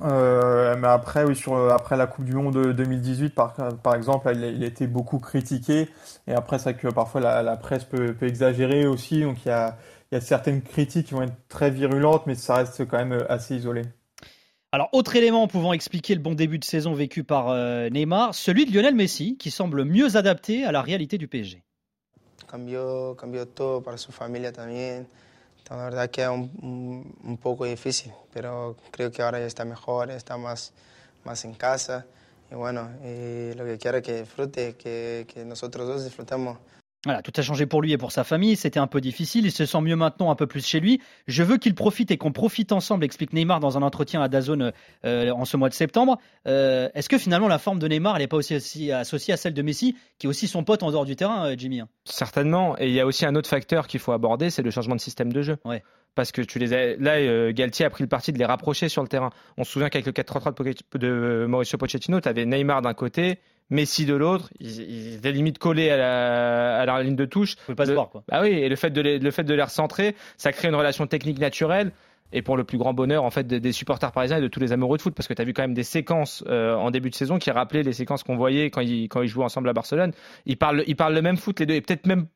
Euh, 0.00 0.74
mais 0.78 0.88
après, 0.88 1.24
oui, 1.24 1.36
sur, 1.36 1.54
après 1.72 1.96
la 1.96 2.06
Coupe 2.06 2.24
du 2.24 2.34
Monde 2.34 2.74
2018, 2.74 3.34
par, 3.34 3.54
par 3.82 3.94
exemple, 3.94 4.30
il, 4.34 4.42
il 4.42 4.64
a 4.64 4.66
été 4.66 4.86
beaucoup 4.86 5.18
critiqué. 5.18 5.88
Et 6.26 6.32
après, 6.32 6.58
c'est 6.58 6.72
vrai 6.72 6.80
que 6.80 6.88
parfois 6.88 7.20
la, 7.20 7.42
la 7.42 7.56
presse 7.56 7.84
peut, 7.84 8.14
peut, 8.14 8.26
exagérer 8.26 8.86
aussi. 8.86 9.22
Donc 9.22 9.44
il 9.44 9.48
y 9.48 9.52
a, 9.52 9.76
il 10.10 10.14
y 10.14 10.18
a 10.18 10.20
certaines 10.20 10.62
critiques 10.62 11.08
qui 11.08 11.14
vont 11.14 11.22
être 11.22 11.48
très 11.48 11.70
virulentes, 11.70 12.26
mais 12.26 12.34
ça 12.34 12.56
reste 12.56 12.86
quand 12.86 12.98
même 12.98 13.24
assez 13.28 13.56
isolé. 13.56 13.82
Alors, 14.74 14.88
autre 14.92 15.16
élément 15.16 15.46
pouvant 15.48 15.74
expliquer 15.74 16.14
le 16.14 16.22
bon 16.22 16.34
début 16.34 16.58
de 16.58 16.64
saison 16.64 16.94
vécu 16.94 17.24
par 17.24 17.50
euh, 17.50 17.90
Neymar, 17.90 18.34
celui 18.34 18.64
de 18.64 18.72
Lionel 18.72 18.94
Messi, 18.94 19.36
qui 19.36 19.50
semble 19.50 19.84
mieux 19.84 20.16
adapté 20.16 20.64
à 20.64 20.72
la 20.72 20.80
réalité 20.80 21.18
du 21.18 21.28
PSG. 21.28 21.62
Cambió, 22.46 23.14
cambió 23.14 23.46
todo 23.46 23.82
para 23.82 23.96
su 23.96 24.12
familia 24.12 24.52
también. 24.52 25.06
La 25.70 25.76
verdad 25.76 26.10
que 26.10 26.22
es 26.22 26.28
un, 26.28 27.14
un, 27.22 27.38
poco 27.38 27.64
difícil, 27.64 28.12
pero 28.32 28.76
creo 28.90 29.10
que 29.10 29.22
ahora 29.22 29.38
ya 29.38 29.46
está 29.46 29.64
mejor, 29.64 30.10
está 30.10 30.36
más, 30.36 30.72
más 31.24 31.44
en 31.44 31.54
casa. 31.54 32.04
Y 32.50 32.54
bueno, 32.54 32.90
y 33.02 33.54
lo 33.54 33.64
que 33.64 33.78
quiero 33.78 33.98
es 33.98 34.04
que 34.04 34.20
disfrute, 34.20 34.74
que, 34.76 35.26
que 35.32 35.44
nosotros 35.44 35.88
dos 35.88 36.04
disfrutamos 36.04 36.58
voilà, 37.04 37.20
tout 37.20 37.32
a 37.36 37.42
changé 37.42 37.66
pour 37.66 37.82
lui 37.82 37.92
et 37.92 37.98
pour 37.98 38.12
sa 38.12 38.22
famille. 38.22 38.54
C'était 38.54 38.78
un 38.78 38.86
peu 38.86 39.00
difficile. 39.00 39.44
Il 39.44 39.50
se 39.50 39.66
sent 39.66 39.80
mieux 39.80 39.96
maintenant, 39.96 40.30
un 40.30 40.36
peu 40.36 40.46
plus 40.46 40.64
chez 40.64 40.78
lui. 40.78 41.00
Je 41.26 41.42
veux 41.42 41.56
qu'il 41.56 41.74
profite 41.74 42.12
et 42.12 42.16
qu'on 42.16 42.30
profite 42.30 42.70
ensemble, 42.70 43.04
explique 43.04 43.32
Neymar 43.32 43.58
dans 43.58 43.76
un 43.76 43.82
entretien 43.82 44.22
à 44.22 44.28
Dazone 44.28 44.72
euh, 45.04 45.30
en 45.30 45.44
ce 45.44 45.56
mois 45.56 45.68
de 45.68 45.74
septembre. 45.74 46.18
Euh, 46.46 46.88
Est-ce 46.94 47.08
que 47.08 47.18
finalement 47.18 47.48
la 47.48 47.58
forme 47.58 47.80
de 47.80 47.88
Neymar 47.88 48.18
n'est 48.18 48.28
pas 48.28 48.36
aussi, 48.36 48.54
aussi, 48.54 48.92
associée 48.92 49.34
à 49.34 49.36
celle 49.36 49.54
de 49.54 49.62
Messi, 49.62 49.96
qui 50.18 50.26
est 50.26 50.30
aussi 50.30 50.46
son 50.46 50.62
pote 50.62 50.84
en 50.84 50.90
dehors 50.92 51.04
du 51.04 51.16
terrain, 51.16 51.46
euh, 51.46 51.54
Jimmy 51.58 51.82
Certainement. 52.04 52.78
Et 52.78 52.86
il 52.86 52.94
y 52.94 53.00
a 53.00 53.06
aussi 53.06 53.26
un 53.26 53.34
autre 53.34 53.48
facteur 53.48 53.88
qu'il 53.88 53.98
faut 53.98 54.12
aborder, 54.12 54.50
c'est 54.50 54.62
le 54.62 54.70
changement 54.70 54.94
de 54.94 55.00
système 55.00 55.32
de 55.32 55.42
jeu. 55.42 55.56
Ouais 55.64 55.82
parce 56.14 56.30
que 56.30 56.42
tu 56.42 56.58
les 56.58 56.74
as... 56.74 56.96
là 56.98 57.52
Galtier 57.52 57.86
a 57.86 57.90
pris 57.90 58.04
le 58.04 58.08
parti 58.08 58.32
de 58.34 58.38
les 58.38 58.44
rapprocher 58.44 58.90
sur 58.90 59.00
le 59.00 59.08
terrain. 59.08 59.30
On 59.56 59.64
se 59.64 59.72
souvient 59.72 59.88
qu'avec 59.88 60.04
le 60.04 60.12
4-3-3 60.12 60.98
de 60.98 61.46
Mauricio 61.48 61.78
Pochettino, 61.78 62.20
tu 62.20 62.28
avais 62.28 62.44
Neymar 62.44 62.82
d'un 62.82 62.92
côté, 62.92 63.38
Messi 63.72 64.04
de 64.04 64.14
l'autre, 64.14 64.50
ils, 64.60 65.14
étaient 65.14 65.32
limite 65.32 65.58
collés 65.58 65.90
à 65.90 65.96
la, 65.96 66.80
à 66.80 66.86
la 66.86 67.02
ligne 67.02 67.16
de 67.16 67.24
touche. 67.24 67.56
Faut 67.66 67.74
pas 67.74 67.84
le, 67.84 67.88
se 67.88 67.94
voir 67.94 68.10
quoi. 68.10 68.22
Ah 68.30 68.42
oui, 68.42 68.50
et 68.50 68.68
le 68.68 68.76
fait 68.76 68.90
de 68.90 69.00
les, 69.00 69.18
le 69.18 69.30
fait 69.30 69.44
de 69.44 69.54
les 69.54 69.62
recentrer, 69.62 70.14
ça 70.36 70.52
crée 70.52 70.68
une 70.68 70.74
relation 70.74 71.06
technique 71.06 71.38
naturelle. 71.38 71.90
Et 72.34 72.40
pour 72.40 72.56
le 72.56 72.64
plus 72.64 72.78
grand 72.78 72.94
bonheur 72.94 73.24
en 73.24 73.30
fait 73.30 73.46
des 73.46 73.72
supporters 73.72 74.10
parisiens 74.10 74.38
et 74.38 74.40
de 74.40 74.48
tous 74.48 74.60
les 74.60 74.72
amoureux 74.72 74.96
de 74.96 75.02
foot, 75.02 75.14
parce 75.14 75.28
que 75.28 75.34
tu 75.34 75.42
as 75.42 75.44
vu 75.44 75.52
quand 75.52 75.62
même 75.62 75.74
des 75.74 75.82
séquences 75.82 76.44
euh, 76.48 76.74
en 76.74 76.90
début 76.90 77.10
de 77.10 77.14
saison 77.14 77.38
qui 77.38 77.50
rappelaient 77.50 77.82
les 77.82 77.92
séquences 77.92 78.22
qu'on 78.22 78.36
voyait 78.36 78.70
quand 78.70 78.80
ils, 78.80 79.08
quand 79.08 79.20
ils 79.20 79.28
jouaient 79.28 79.44
ensemble 79.44 79.68
à 79.68 79.74
Barcelone. 79.74 80.12
Ils 80.46 80.56
parlent, 80.56 80.84
ils 80.86 80.96
parlent 80.96 81.14
le 81.14 81.20
même 81.22 81.36
foot 81.36 81.60
les 81.60 81.66
deux, 81.66 81.74
et 81.74 81.80
peut-être 81.80 82.06
même 82.06 82.26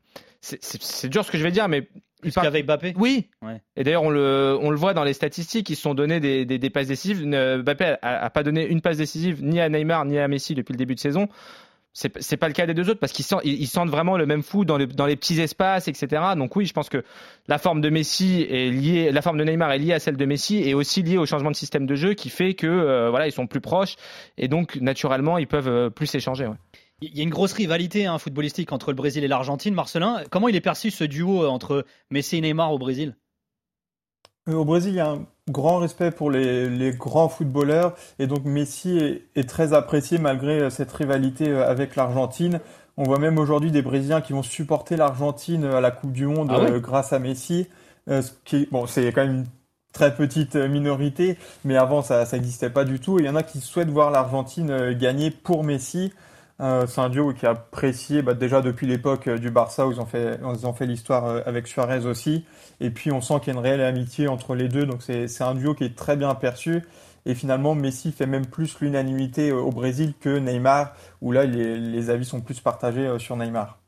c'est 0.40 1.09
dur 1.09 1.25
ce 1.25 1.31
que 1.31 1.38
je 1.38 1.43
vais 1.43 1.50
dire, 1.50 1.69
mais 1.69 1.88
part... 2.33 2.45
qu'avec 2.45 2.64
Mbappé? 2.66 2.95
Oui. 2.97 3.28
Ouais. 3.42 3.61
Et 3.76 3.85
d'ailleurs, 3.85 4.02
on 4.02 4.11
le, 4.11 4.56
on 4.61 4.71
le 4.71 4.76
voit 4.76 4.95
dans 4.95 5.04
les 5.04 5.12
statistiques, 5.12 5.71
ils 5.71 5.76
se 5.76 5.83
sont 5.83 5.95
donnés 5.95 6.21
des, 6.21 6.45
des, 6.45 6.59
des 6.59 6.71
passes 6.71 6.88
décisives. 6.88 7.25
Mbappé 7.25 7.97
a, 8.02 8.25
a, 8.25 8.30
pas 8.30 8.42
donné 8.42 8.66
une 8.66 8.80
passe 8.80 8.99
décisive 8.99 9.42
ni 9.42 9.61
à 9.61 9.68
Neymar 9.68 10.04
ni 10.04 10.18
à 10.18 10.28
Messi 10.28 10.54
depuis 10.54 10.73
le 10.73 10.78
début 10.78 10.95
de 10.95 11.00
saison. 11.00 11.28
C'est, 11.99 12.12
c'est 12.21 12.37
pas 12.37 12.49
le 12.49 12.52
cas 12.52 12.66
des 12.66 12.75
deux 12.75 12.90
autres 12.90 13.00
parce 13.00 13.12
qu'ils 13.12 13.25
sentent, 13.25 13.40
ils 13.45 13.66
sentent 13.66 13.88
vraiment 13.88 14.18
le 14.18 14.26
même 14.26 14.42
foot 14.42 14.68
dans, 14.68 14.76
le, 14.76 14.87
dans 14.87 15.06
les 15.06 15.16
petits 15.16 15.40
espaces, 15.40 15.88
etc. 15.88 16.23
Donc 16.37 16.54
oui, 16.54 16.66
je 16.66 16.75
pense 16.75 16.90
que 16.90 17.02
la 17.49 17.56
forme 17.56 17.80
de 17.80 17.88
Messi 17.88 18.47
est 18.50 18.71
liée, 18.71 19.11
la 19.12 19.23
forme 19.23 19.38
de 19.38 19.45
Neymar 19.45 19.73
est 19.73 19.78
liée 19.78 19.95
à 19.95 19.99
celle 19.99 20.18
de 20.18 20.25
Messi 20.26 20.62
et 20.68 20.75
aussi 20.75 21.02
liée 21.02 21.16
au 21.16 21.25
changement 21.25 21.50
de 21.50 21.56
système 21.56 21.87
de 21.87 21.95
jeu 21.95 22.12
qui 22.12 22.28
fait 22.28 22.52
que 22.52 22.66
euh, 22.66 23.09
voilà, 23.09 23.28
ils 23.28 23.33
sont 23.33 23.47
plus 23.47 23.62
proches 23.62 23.97
et 24.37 24.47
donc 24.47 24.76
naturellement 24.76 25.38
ils 25.38 25.47
peuvent 25.47 25.68
euh, 25.68 25.88
plus 25.88 26.14
échanger. 26.14 26.47
Ouais. 26.47 26.56
Il 27.03 27.15
y 27.15 27.21
a 27.21 27.25
une 27.25 27.31
grosse 27.31 27.53
rivalité 27.53 28.07
hein, 28.07 28.19
footballistique 28.19 28.73
entre 28.73 28.91
le 28.91 28.97
Brésil 28.97 29.23
et 29.23 29.29
l'Argentine. 29.29 29.75
Marcelin, 29.75 30.23
comment 30.31 30.49
il 30.49 30.57
est 30.57 30.62
perçu 30.62 30.91
ce 30.91 31.05
duo 31.05 31.47
entre 31.47 31.85
Messi 32.11 32.38
et 32.38 32.41
Neymar 32.41 32.73
au 32.73 32.79
Brésil? 32.79 33.15
Au 34.50 34.65
Brésil, 34.65 34.93
il 34.93 34.97
y 34.97 35.00
a 35.00 35.11
un 35.11 35.26
grand 35.50 35.79
respect 35.79 36.11
pour 36.11 36.31
les, 36.31 36.71
les 36.71 36.93
grands 36.93 37.29
footballeurs 37.29 37.95
et 38.19 38.26
donc 38.26 38.45
Messi 38.45 38.97
est, 38.97 39.25
est, 39.35 39.47
très 39.47 39.75
apprécié 39.75 40.17
malgré 40.19 40.71
cette 40.71 40.91
rivalité 40.91 41.53
avec 41.53 41.97
l'Argentine. 41.97 42.61
On 42.97 43.05
voit 43.05 43.19
même 43.19 43.38
aujourd'hui 43.38 43.71
des 43.71 43.83
Brésiliens 43.83 44.23
qui 44.23 44.33
vont 44.33 44.43
supporter 44.43 44.97
l'Argentine 44.97 45.65
à 45.65 45.83
la 45.83 45.91
Coupe 45.91 46.12
du 46.12 46.26
Monde 46.26 46.49
ah 46.50 46.61
ouais? 46.61 46.81
grâce 46.81 47.12
à 47.12 47.19
Messi. 47.19 47.69
Euh, 48.09 48.23
ce 48.23 48.33
qui, 48.45 48.69
bon, 48.71 48.87
c'est 48.87 49.12
quand 49.12 49.26
même 49.26 49.37
une 49.41 49.47
très 49.93 50.15
petite 50.15 50.57
minorité, 50.57 51.37
mais 51.65 51.76
avant 51.76 52.00
ça 52.00 52.25
n'existait 52.33 52.71
pas 52.71 52.85
du 52.85 53.00
tout. 53.00 53.19
Il 53.19 53.26
y 53.26 53.29
en 53.29 53.37
a 53.37 53.43
qui 53.43 53.61
souhaitent 53.61 53.91
voir 53.91 54.11
l'Argentine 54.11 54.93
gagner 54.95 55.31
pour 55.31 55.62
Messi. 55.62 56.12
Euh, 56.60 56.86
c'est 56.86 57.00
un 57.00 57.10
duo 57.10 57.34
qui 57.34 57.44
est 57.44 57.48
apprécié 57.48 58.22
bah, 58.22 58.32
déjà 58.34 58.62
depuis 58.62 58.86
l'époque 58.86 59.28
du 59.28 59.50
Barça 59.50 59.86
où 59.86 59.92
ils 59.92 60.00
ont 60.00 60.06
fait, 60.06 60.38
ils 60.40 60.66
ont 60.66 60.72
fait 60.72 60.86
l'histoire 60.86 61.42
avec 61.46 61.66
Suarez 61.66 62.06
aussi. 62.06 62.44
Et 62.80 62.90
puis 62.90 63.12
on 63.12 63.20
sent 63.20 63.40
qu'il 63.40 63.52
y 63.52 63.56
a 63.56 63.58
une 63.58 63.64
réelle 63.64 63.82
amitié 63.82 64.28
entre 64.28 64.54
les 64.54 64.69
deux. 64.69 64.86
Donc 64.86 65.02
c'est 65.02 65.42
un 65.42 65.54
duo 65.54 65.75
qui 65.75 65.84
est 65.84 65.97
très 65.97 66.16
bien 66.16 66.34
perçu. 66.34 66.82
Et 67.26 67.34
finalement, 67.34 67.75
Messi 67.75 68.12
fait 68.12 68.26
même 68.26 68.47
plus 68.47 68.78
l'unanimité 68.80 69.50
au 69.52 69.71
Brésil 69.71 70.14
que 70.21 70.38
Neymar, 70.38 70.95
où 71.21 71.32
là 71.32 71.45
les, 71.45 71.76
les 71.76 72.10
avis 72.10 72.25
sont 72.25 72.40
plus 72.40 72.60
partagés 72.60 73.19
sur 73.19 73.36
Neymar. 73.36 73.78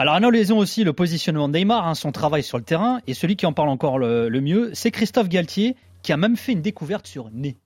Alors 0.00 0.14
analysons 0.14 0.58
aussi 0.58 0.82
le 0.82 0.92
positionnement 0.92 1.48
de 1.48 1.56
Neymar, 1.56 1.86
hein, 1.86 1.94
son 1.94 2.10
travail 2.10 2.42
sur 2.42 2.58
le 2.58 2.64
terrain, 2.64 3.00
et 3.06 3.14
celui 3.14 3.36
qui 3.36 3.46
en 3.46 3.52
parle 3.52 3.68
encore 3.68 3.98
le, 3.98 4.28
le 4.28 4.40
mieux, 4.40 4.70
c'est 4.72 4.90
Christophe 4.90 5.28
Galtier, 5.28 5.76
qui 6.02 6.12
a 6.12 6.16
même 6.16 6.36
fait 6.36 6.52
une 6.52 6.62
découverte 6.62 7.06
sur 7.06 7.30
Né. 7.30 7.56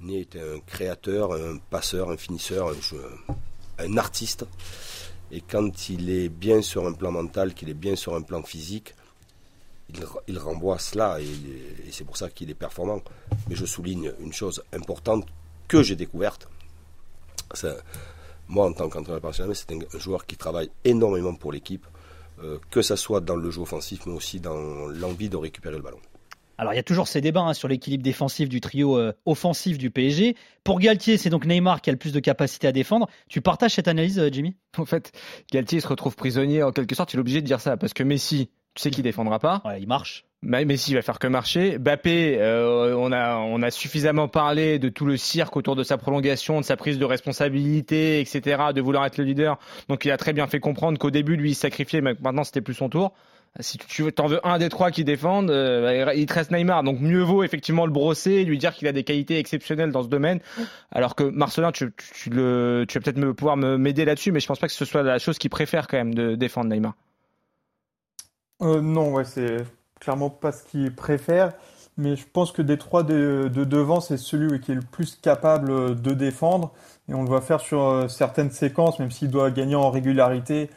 Né 0.00 0.20
était 0.20 0.40
un 0.40 0.60
créateur, 0.66 1.32
un 1.32 1.56
passeur, 1.70 2.10
un 2.10 2.16
finisseur, 2.16 2.68
un 2.68 2.80
joueur 2.80 3.10
un 3.78 3.96
artiste. 3.96 4.44
Et 5.30 5.40
quand 5.40 5.88
il 5.88 6.10
est 6.10 6.28
bien 6.28 6.62
sur 6.62 6.86
un 6.86 6.92
plan 6.92 7.10
mental, 7.10 7.54
qu'il 7.54 7.68
est 7.68 7.74
bien 7.74 7.96
sur 7.96 8.14
un 8.14 8.22
plan 8.22 8.42
physique, 8.42 8.94
il, 10.26 10.38
renvoie 10.38 10.78
cela 10.78 11.20
et, 11.20 11.26
c'est 11.92 12.04
pour 12.04 12.16
ça 12.16 12.28
qu'il 12.28 12.50
est 12.50 12.54
performant. 12.54 13.02
Mais 13.48 13.56
je 13.56 13.66
souligne 13.66 14.12
une 14.20 14.32
chose 14.32 14.62
importante 14.72 15.26
que 15.68 15.82
j'ai 15.82 15.96
découverte. 15.96 16.48
Moi, 18.48 18.66
en 18.66 18.72
tant 18.72 18.88
qu'entraîneur 18.88 19.20
personnel, 19.20 19.56
c'est 19.56 19.72
un, 19.72 19.78
un, 19.78 19.98
joueur 19.98 20.24
qui 20.26 20.36
travaille 20.36 20.70
énormément 20.84 21.34
pour 21.34 21.50
l'équipe, 21.50 21.84
euh, 22.42 22.58
que 22.70 22.80
ce 22.82 22.94
soit 22.94 23.20
dans 23.20 23.34
le 23.34 23.50
jeu 23.50 23.62
offensif, 23.62 24.06
mais 24.06 24.12
aussi 24.12 24.38
dans 24.38 24.86
l'envie 24.86 25.28
de 25.28 25.36
récupérer 25.36 25.76
le 25.76 25.82
ballon. 25.82 26.00
Alors 26.58 26.72
il 26.72 26.76
y 26.76 26.80
a 26.80 26.82
toujours 26.82 27.08
ces 27.08 27.20
débats 27.20 27.42
hein, 27.42 27.54
sur 27.54 27.68
l'équilibre 27.68 28.02
défensif 28.02 28.48
du 28.48 28.60
trio 28.60 28.98
euh, 28.98 29.12
offensif 29.26 29.78
du 29.78 29.90
PSG. 29.90 30.36
Pour 30.64 30.80
Galtier, 30.80 31.18
c'est 31.18 31.30
donc 31.30 31.44
Neymar 31.44 31.80
qui 31.80 31.90
a 31.90 31.92
le 31.92 31.98
plus 31.98 32.12
de 32.12 32.20
capacité 32.20 32.66
à 32.66 32.72
défendre. 32.72 33.08
Tu 33.28 33.40
partages 33.40 33.74
cette 33.74 33.88
analyse, 33.88 34.18
euh, 34.18 34.30
Jimmy? 34.32 34.56
En 34.78 34.84
fait, 34.84 35.12
Galtier 35.52 35.80
se 35.80 35.88
retrouve 35.88 36.16
prisonnier 36.16 36.62
en 36.62 36.72
quelque 36.72 36.94
sorte. 36.94 37.12
Il 37.12 37.16
est 37.16 37.20
obligé 37.20 37.40
de 37.40 37.46
dire 37.46 37.60
ça 37.60 37.76
parce 37.76 37.92
que 37.92 38.02
Messi, 38.02 38.50
tu 38.74 38.82
sais 38.82 38.90
qu'il 38.90 39.04
défendra 39.04 39.38
pas. 39.38 39.62
Ouais, 39.64 39.80
il 39.80 39.86
marche. 39.86 40.24
Messi 40.42 40.94
va 40.94 41.02
faire 41.02 41.18
que 41.18 41.26
marcher. 41.26 41.78
Bappé, 41.78 42.36
euh, 42.38 42.94
on 42.96 43.10
a 43.10 43.36
on 43.36 43.62
a 43.62 43.70
suffisamment 43.70 44.28
parlé 44.28 44.78
de 44.78 44.88
tout 44.88 45.06
le 45.06 45.16
cirque 45.16 45.56
autour 45.56 45.76
de 45.76 45.82
sa 45.82 45.96
prolongation, 45.98 46.60
de 46.60 46.64
sa 46.64 46.76
prise 46.76 46.98
de 46.98 47.04
responsabilité, 47.04 48.20
etc., 48.20 48.64
de 48.74 48.80
vouloir 48.80 49.04
être 49.06 49.18
le 49.18 49.24
leader. 49.24 49.58
Donc 49.88 50.04
il 50.04 50.10
a 50.10 50.16
très 50.16 50.32
bien 50.32 50.46
fait 50.46 50.60
comprendre 50.60 50.98
qu'au 50.98 51.10
début 51.10 51.36
lui 51.36 51.50
il 51.50 51.54
sacrifiait, 51.54 52.00
mais 52.00 52.14
maintenant 52.20 52.44
c'était 52.44 52.60
plus 52.60 52.74
son 52.74 52.88
tour 52.88 53.12
si 53.60 53.78
tu 53.78 54.12
t'en 54.12 54.26
veux 54.26 54.46
un 54.46 54.58
des 54.58 54.68
trois 54.68 54.90
qui 54.90 55.04
défendent, 55.04 55.50
euh, 55.50 56.12
il 56.14 56.26
te 56.26 56.34
reste 56.34 56.50
Neymar. 56.50 56.82
Donc 56.82 57.00
mieux 57.00 57.22
vaut 57.22 57.42
effectivement 57.42 57.86
le 57.86 57.92
brosser, 57.92 58.44
lui 58.44 58.58
dire 58.58 58.74
qu'il 58.74 58.88
a 58.88 58.92
des 58.92 59.04
qualités 59.04 59.38
exceptionnelles 59.38 59.92
dans 59.92 60.02
ce 60.02 60.08
domaine. 60.08 60.40
Alors 60.92 61.14
que 61.14 61.24
Marcelin, 61.24 61.72
tu, 61.72 61.86
vas 61.86 61.90
peut-être 62.86 63.18
me, 63.18 63.34
pouvoir 63.34 63.56
m'aider 63.56 64.04
là-dessus, 64.04 64.32
mais 64.32 64.40
je 64.40 64.46
pense 64.46 64.58
pas 64.58 64.66
que 64.66 64.72
ce 64.72 64.84
soit 64.84 65.02
la 65.02 65.18
chose 65.18 65.38
qu'il 65.38 65.50
préfère 65.50 65.88
quand 65.88 65.96
même 65.96 66.14
de 66.14 66.34
défendre 66.34 66.70
Neymar. 66.70 66.94
Euh, 68.62 68.80
non, 68.80 69.12
ouais, 69.12 69.24
c'est 69.24 69.64
clairement 70.00 70.30
pas 70.30 70.52
ce 70.52 70.64
qu'il 70.64 70.94
préfère. 70.94 71.52
Mais 71.98 72.14
je 72.14 72.26
pense 72.30 72.52
que 72.52 72.60
des 72.60 72.76
trois 72.76 73.02
de, 73.02 73.50
de 73.52 73.64
devant, 73.64 74.02
c'est 74.02 74.18
celui 74.18 74.60
qui 74.60 74.72
est 74.72 74.74
le 74.74 74.82
plus 74.82 75.16
capable 75.16 75.98
de 76.00 76.12
défendre. 76.12 76.72
Et 77.08 77.14
on 77.14 77.22
le 77.22 77.28
voit 77.28 77.40
faire 77.40 77.60
sur 77.60 77.82
euh, 77.84 78.08
certaines 78.08 78.50
séquences, 78.50 78.98
même 78.98 79.10
s'il 79.10 79.30
doit 79.30 79.50
gagner 79.50 79.76
en 79.76 79.90
régularité 79.90 80.68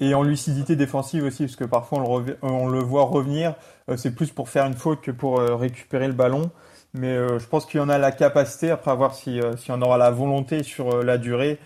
et 0.00 0.14
en 0.14 0.22
lucidité 0.22 0.76
défensive 0.76 1.24
aussi, 1.24 1.44
parce 1.44 1.56
que 1.56 1.64
parfois 1.64 1.98
on 1.98 2.18
le, 2.18 2.38
on 2.42 2.68
le 2.68 2.80
voit 2.80 3.04
revenir, 3.04 3.54
euh, 3.90 3.96
c'est 3.96 4.14
plus 4.14 4.30
pour 4.30 4.48
faire 4.48 4.66
une 4.66 4.74
faute 4.74 5.00
que 5.00 5.10
pour 5.10 5.40
euh, 5.40 5.56
récupérer 5.56 6.06
le 6.06 6.12
ballon. 6.12 6.50
Mais 6.94 7.08
euh, 7.08 7.38
je 7.38 7.46
pense 7.46 7.66
qu'il 7.66 7.80
en 7.80 7.88
a 7.88 7.98
la 7.98 8.12
capacité, 8.12 8.70
après 8.70 8.90
à 8.90 8.94
voir 8.94 9.14
si, 9.14 9.40
si 9.58 9.72
on 9.72 9.82
aura 9.82 9.98
la 9.98 10.10
volonté 10.10 10.62
sur 10.62 11.02
la 11.02 11.18
durée. 11.18 11.58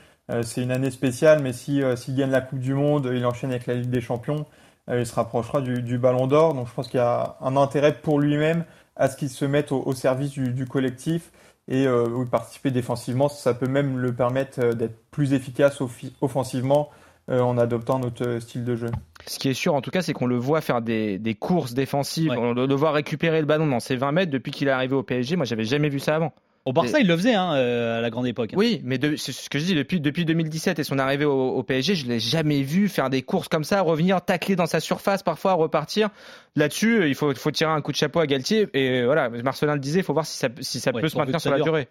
c'est 0.42 0.62
une 0.62 0.73
année 0.73 0.90
spéciale, 0.90 1.42
mais 1.42 1.53
si 1.53 1.83
s'il 1.97 2.16
gagne 2.16 2.31
la 2.31 2.40
Coupe 2.40 2.59
du 2.59 2.75
Monde, 2.75 3.11
il 3.12 3.25
enchaîne 3.27 3.51
avec 3.51 3.66
la 3.66 3.75
Ligue 3.75 3.90
des 3.90 4.01
Champions, 4.01 4.47
il 4.90 5.07
se 5.07 5.14
rapprochera 5.14 5.61
du, 5.61 5.83
du 5.83 5.99
ballon 5.99 6.27
d'or. 6.27 6.55
Donc 6.55 6.68
je 6.68 6.75
pense 6.75 6.88
qu'il 6.88 6.99
y 6.99 7.01
a 7.01 7.37
un 7.40 7.57
intérêt 7.57 7.95
pour 7.95 8.18
lui-même 8.18 8.64
à 8.97 9.09
ce 9.09 9.16
qu'il 9.16 9.31
se 9.31 9.45
mette 9.45 9.73
au, 9.73 9.83
au 9.85 9.95
service 9.95 10.31
du, 10.31 10.53
du, 10.53 10.66
collectif 10.66 11.31
et 11.68 11.87
euh, 11.87 12.25
participer 12.25 12.71
défensivement. 12.71 13.29
Ça 13.29 13.55
peut 13.55 13.68
même 13.68 13.99
le 13.99 14.12
permettre 14.12 14.75
d'être 14.75 14.97
plus 15.11 15.33
efficace 15.33 15.81
offensivement 16.21 16.90
euh, 16.90 17.12
en 17.28 17.56
adoptant 17.58 17.98
notre 17.98 18.38
style 18.40 18.64
de 18.64 18.76
jeu. 18.76 18.88
Ce 19.26 19.38
qui 19.38 19.48
est 19.48 19.54
sûr, 19.54 19.74
en 19.74 19.80
tout 19.80 19.90
cas, 19.90 20.02
c'est 20.02 20.12
qu'on 20.12 20.26
le 20.26 20.37
voit 20.37 20.61
faire 20.61 20.82
des, 20.82 21.18
des 21.18 21.35
courses 21.35 21.74
défensives, 21.74 22.30
ouais. 22.30 22.37
on 22.37 22.52
le, 22.52 22.66
le 22.66 22.74
voit 22.74 22.92
récupérer 22.92 23.40
le 23.40 23.46
ballon 23.46 23.66
dans 23.66 23.80
ses 23.80 23.96
20 23.96 24.12
mètres 24.12 24.32
depuis 24.32 24.50
qu'il 24.50 24.68
est 24.68 24.72
arrivé 24.72 24.94
au 24.94 25.02
PSG. 25.02 25.37
Moi, 25.37 25.44
j'avais 25.44 25.64
jamais 25.64 25.88
vu 25.88 26.00
ça 26.00 26.16
avant. 26.16 26.32
Au 26.64 26.72
Barça, 26.72 27.00
il 27.00 27.08
le 27.08 27.16
faisait 27.16 27.35
hein, 27.35 27.54
euh, 27.54 27.98
à 27.98 28.00
la 28.00 28.11
grande 28.11 28.26
époque. 28.26 28.52
Oui, 28.54 28.80
mais 28.85 28.98
c'est 29.16 29.32
ce 29.32 29.50
que 29.50 29.58
je 29.58 29.64
dis 29.64 29.74
depuis, 29.74 30.00
depuis 30.00 30.24
2017 30.24 30.78
et 30.78 30.85
son 30.85 30.98
arrivée 30.98 31.24
au, 31.24 31.61
PSG, 31.64 31.96
je 31.96 32.06
l'ai 32.06 32.20
jamais 32.20 32.62
vu 32.62 32.88
faire 32.88 33.11
des 33.11 33.22
courses 33.22 33.48
comme 33.48 33.64
ça, 33.64 33.80
revenir 33.80 34.22
tacler 34.22 34.54
dans 34.54 34.66
sa 34.66 34.78
surface, 34.78 35.24
parfois 35.24 35.54
repartir. 35.54 36.11
Là-dessus, 36.54 37.08
il 37.08 37.16
faut, 37.16 37.35
faut 37.35 37.50
tirer 37.50 37.72
un 37.72 37.80
coup 37.80 37.90
de 37.90 37.96
chapeau 37.96 38.20
à 38.20 38.28
Galtier. 38.28 38.68
Et 38.74 39.04
voilà, 39.04 39.28
Marcelin 39.28 39.74
le 39.74 39.80
disait, 39.80 40.00
il 40.00 40.04
faut 40.04 40.12
voir 40.12 40.26
si 40.26 40.38
ça, 40.38 40.48
si 40.61 40.78
ça 40.78 40.92
peut 40.92 41.08
se 41.08 41.18
maintenir 41.18 41.40
sur 41.40 41.50
la 41.50 41.61
durée. 41.61 41.88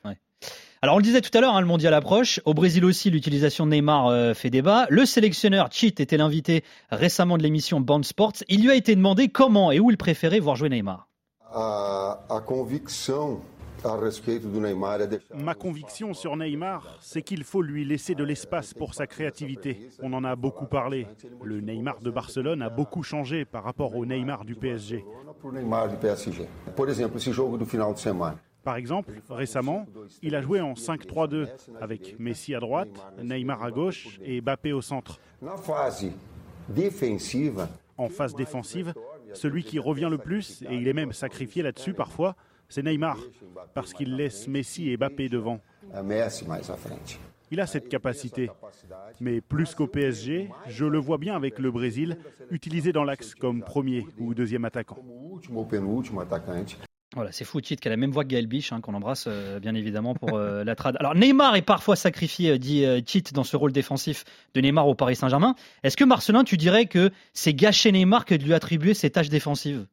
Alors 0.84 0.96
on 0.96 0.98
le 0.98 1.04
disait 1.04 1.22
tout 1.22 1.38
à 1.38 1.42
l'heure, 1.42 1.56
hein, 1.56 1.62
le 1.62 1.68
mondial 1.68 1.94
approche. 1.94 2.42
Au 2.44 2.56
Brésil 2.56 2.84
aussi, 2.86 3.12
l'utilisation 3.12 3.68
de 3.68 3.72
Neymar 3.72 4.08
euh, 4.08 4.34
fait 4.34 4.50
débat. 4.50 4.88
Le 4.90 5.06
sélectionneur 5.06 5.68
Cheat 5.70 6.00
était 6.00 6.18
l'invité 6.18 6.64
récemment 6.90 7.38
de 7.38 7.44
l'émission 7.44 7.80
Band 7.80 8.02
Sports. 8.02 8.34
Il 8.50 8.64
lui 8.64 8.72
a 8.72 8.76
été 8.76 8.96
demandé 8.96 9.28
comment 9.28 9.72
et 9.72 9.80
où 9.80 9.92
il 9.92 9.98
préférait 9.98 10.40
voir 10.40 10.56
jouer 10.56 10.70
Neymar. 10.70 11.08
Conviction 12.42 13.42
Ma 15.36 15.54
conviction 15.54 16.16
sur 16.16 16.36
Neymar, 16.36 16.98
c'est 17.00 17.22
qu'il 17.22 17.44
faut 17.44 17.62
lui 17.62 17.86
laisser 17.86 18.16
de 18.16 18.24
l'espace 18.24 18.74
pour 18.74 18.96
sa 18.96 19.06
créativité. 19.06 19.88
On 20.02 20.14
en 20.14 20.24
a 20.24 20.36
beaucoup 20.36 20.66
parlé. 20.66 21.06
Le 21.44 21.62
Neymar 21.62 22.00
de 22.00 22.10
Barcelone 22.10 22.64
a 22.64 22.70
beaucoup 22.70 23.04
changé 23.04 23.46
par 23.46 23.64
rapport 23.64 23.96
au 23.96 24.06
Neymar 24.06 24.46
du 24.46 24.56
PSG. 24.56 25.06
Par 28.64 28.76
exemple, 28.76 29.14
récemment, 29.30 29.88
il 30.22 30.36
a 30.36 30.42
joué 30.42 30.62
en 30.62 30.74
5-3-2 30.74 31.48
avec 31.80 32.20
Messi 32.20 32.54
à 32.54 32.60
droite, 32.60 32.90
Neymar 33.22 33.64
à 33.64 33.72
gauche 33.72 34.20
et 34.24 34.42
Mbappé 34.42 34.72
au 34.72 34.82
centre. 34.82 35.20
En 37.98 38.10
phase 38.10 38.36
défensive, 38.36 38.94
celui 39.34 39.64
qui 39.64 39.80
revient 39.80 40.10
le 40.10 40.18
plus, 40.18 40.64
et 40.70 40.76
il 40.76 40.88
est 40.88 40.94
même 40.94 41.14
sacrifié 41.14 41.64
là-dessus 41.64 41.94
parfois, 41.94 42.36
c'est 42.70 42.84
Neymar, 42.84 43.18
parce 43.74 43.94
qu'il 43.94 44.16
laisse 44.16 44.48
Messi 44.48 44.92
et 44.92 44.98
Mbappé 44.98 45.28
devant. 45.28 45.60
Il 47.54 47.60
a 47.60 47.68
cette 47.68 47.90
capacité. 47.90 48.50
Mais 49.20 49.42
plus 49.42 49.76
qu'au 49.76 49.88
PSG, 49.88 50.50
je 50.68 50.86
le 50.86 51.00
vois 51.00 51.18
bien 51.18 51.36
avec 51.36 51.60
le 51.60 51.70
Brésil, 51.70 52.18
utilisé 52.50 52.94
dans 52.94 53.04
l'axe 53.04 53.36
comme 53.36 53.62
premier 53.62 54.08
ou 54.20 54.34
deuxième 54.34 54.66
attaquant. 54.66 55.00
Voilà, 57.14 57.34
c'est 57.34 57.44
fou, 57.44 57.60
Tite, 57.60 57.82
qui 57.82 57.90
a 57.90 57.92
la 57.92 57.98
même 57.98 58.12
voix 58.12 58.24
que 58.24 58.30
Gaël 58.30 58.48
Biche, 58.48 58.72
hein, 58.72 58.80
qu'on 58.80 58.94
embrasse 58.94 59.26
euh, 59.28 59.60
bien 59.60 59.76
évidemment 59.76 60.14
pour 60.16 60.38
euh, 60.38 60.64
la 60.64 60.76
trad. 60.76 60.96
Alors 60.98 61.14
Neymar 61.14 61.58
est 61.58 61.62
parfois 61.62 61.98
sacrifié, 61.98 62.52
euh, 62.52 62.58
dit 62.58 62.86
Tite, 63.04 63.34
dans 63.34 63.44
ce 63.44 63.58
rôle 63.58 63.74
défensif 63.74 64.24
de 64.54 64.62
Neymar 64.62 64.88
au 64.88 64.96
Paris 64.96 65.18
Saint-Germain. 65.18 65.56
Est-ce 65.84 65.98
que 65.98 66.06
Marcelin, 66.06 66.46
tu 66.46 66.56
dirais 66.56 66.86
que 66.86 67.12
c'est 67.34 67.54
gâcher 67.54 67.92
Neymar 67.92 68.24
que 68.24 68.34
de 68.34 68.44
lui 68.44 68.54
attribuer 68.54 68.94
ces 68.94 69.10
tâches 69.10 69.28
défensives? 69.28 69.86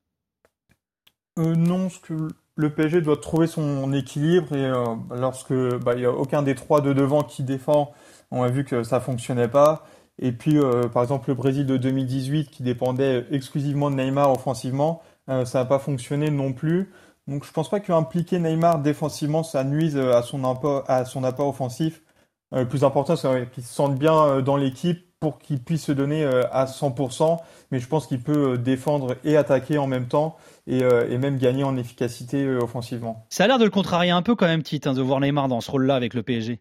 Non, 1.37 1.89
que 2.03 2.29
le 2.55 2.71
PSG 2.71 3.01
doit 3.01 3.17
trouver 3.17 3.49
son 3.49 3.93
équilibre 3.93 4.55
et 4.57 4.71
lorsque 5.17 5.53
bah, 5.53 5.95
il 5.95 6.01
n'y 6.01 6.05
a 6.05 6.13
aucun 6.13 6.43
des 6.43 6.57
trois 6.57 6.81
de 6.81 6.93
devant 6.93 7.23
qui 7.23 7.45
défend, 7.45 7.93
on 8.33 8.43
a 8.43 8.49
vu 8.49 8.65
que 8.65 8.83
ça 8.83 9.01
fonctionnait 9.01 9.47
pas. 9.47 9.87
Et 10.21 10.33
puis 10.33 10.59
par 10.93 11.05
exemple 11.05 11.31
le 11.31 11.37
Brésil 11.37 11.65
de 11.65 11.77
2018 11.77 12.51
qui 12.51 12.65
dépendait 12.65 13.25
exclusivement 13.31 13.89
de 13.89 13.95
Neymar 13.95 14.33
offensivement, 14.33 15.01
ça 15.29 15.45
n'a 15.55 15.65
pas 15.65 15.79
fonctionné 15.79 16.31
non 16.31 16.53
plus. 16.53 16.91
Donc 17.29 17.45
je 17.45 17.53
pense 17.53 17.69
pas 17.69 17.79
qu'impliquer 17.79 18.41
Neymar 18.41 18.81
défensivement 18.81 19.45
ça 19.45 19.63
nuise 19.63 19.97
à 19.97 20.23
son 20.23 20.43
apport, 20.45 20.83
à 20.89 21.05
son 21.05 21.23
apport 21.23 21.49
offensif. 21.49 22.03
le 22.51 22.67
plus 22.67 22.83
important 22.83 23.15
c'est 23.15 23.51
qu'il 23.53 23.63
se 23.63 23.73
sente 23.73 23.97
bien 23.97 24.41
dans 24.41 24.57
l'équipe 24.57 25.05
pour 25.21 25.39
qu'il 25.39 25.63
puisse 25.63 25.85
se 25.85 25.93
donner 25.93 26.25
à 26.25 26.65
100%. 26.65 27.39
Mais 27.71 27.81
je 27.81 27.89
pense 27.89 28.07
qu'il 28.07 28.23
peut 28.23 28.57
défendre 28.57 29.17
et 29.25 29.37
attaquer 29.37 29.77
en 29.77 29.87
même 29.87 30.07
temps. 30.07 30.37
Euh, 30.71 31.09
et, 31.09 31.17
même 31.17 31.39
gagner 31.39 31.65
en 31.65 31.77
efficacité 31.77 32.45
euh, 32.45 32.61
offensivement. 32.61 33.25
Ça 33.31 33.45
a 33.45 33.47
l'air 33.47 33.59
de 33.59 33.65
le 33.65 33.71
contrarier 33.71 34.11
un 34.11 34.21
peu 34.21 34.35
quand 34.35 34.47
même, 34.47 34.63
Tite, 34.63 34.87
hein, 34.87 34.93
de 34.93 35.01
voir 35.01 35.21
Neymar 35.21 35.49
dans 35.49 35.63
ce 35.63 35.71
rôle-là 35.71 35.95
avec 35.95 36.15
le 36.15 36.23
PSG. 36.23 36.61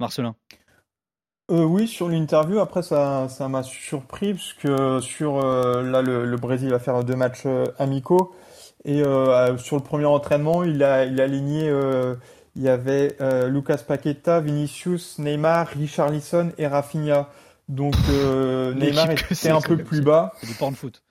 Marcelin 0.00 0.34
euh, 1.52 1.62
oui, 1.62 1.86
sur 1.86 2.08
l'interview, 2.08 2.58
après 2.58 2.82
ça, 2.82 3.28
ça 3.28 3.46
m'a 3.46 3.62
surpris 3.62 4.34
parce 4.34 4.52
que 4.54 4.98
sur 4.98 5.40
là 5.40 6.02
le, 6.02 6.36
Brésil 6.36 6.70
va 6.70 6.80
faire 6.80 7.04
deux 7.04 7.14
matchs 7.14 7.46
amicaux 7.78 8.34
et 8.84 9.02
sur 9.58 9.76
le 9.76 9.82
premier 9.82 10.04
entraînement, 10.04 10.62
il 10.62 10.82
a 10.82 11.04
il 11.04 11.20
a 11.20 11.24
aligné 11.24 11.72
il 12.54 12.62
y 12.62 12.68
avait 12.68 13.16
Lucas 13.48 13.78
Paqueta, 13.86 14.40
Vinicius, 14.40 15.18
Neymar, 15.18 15.68
Richarlison 15.68 16.52
et 16.58 16.66
Rafinha. 16.66 17.28
Donc 17.68 17.94
Neymar 18.08 19.10
était 19.10 19.50
un 19.50 19.60
peu 19.60 19.76
plus 19.76 20.02
bas. 20.02 20.32
C'est 20.40 20.46
du 20.46 20.54
porn 20.54 20.74
foot 20.74 21.02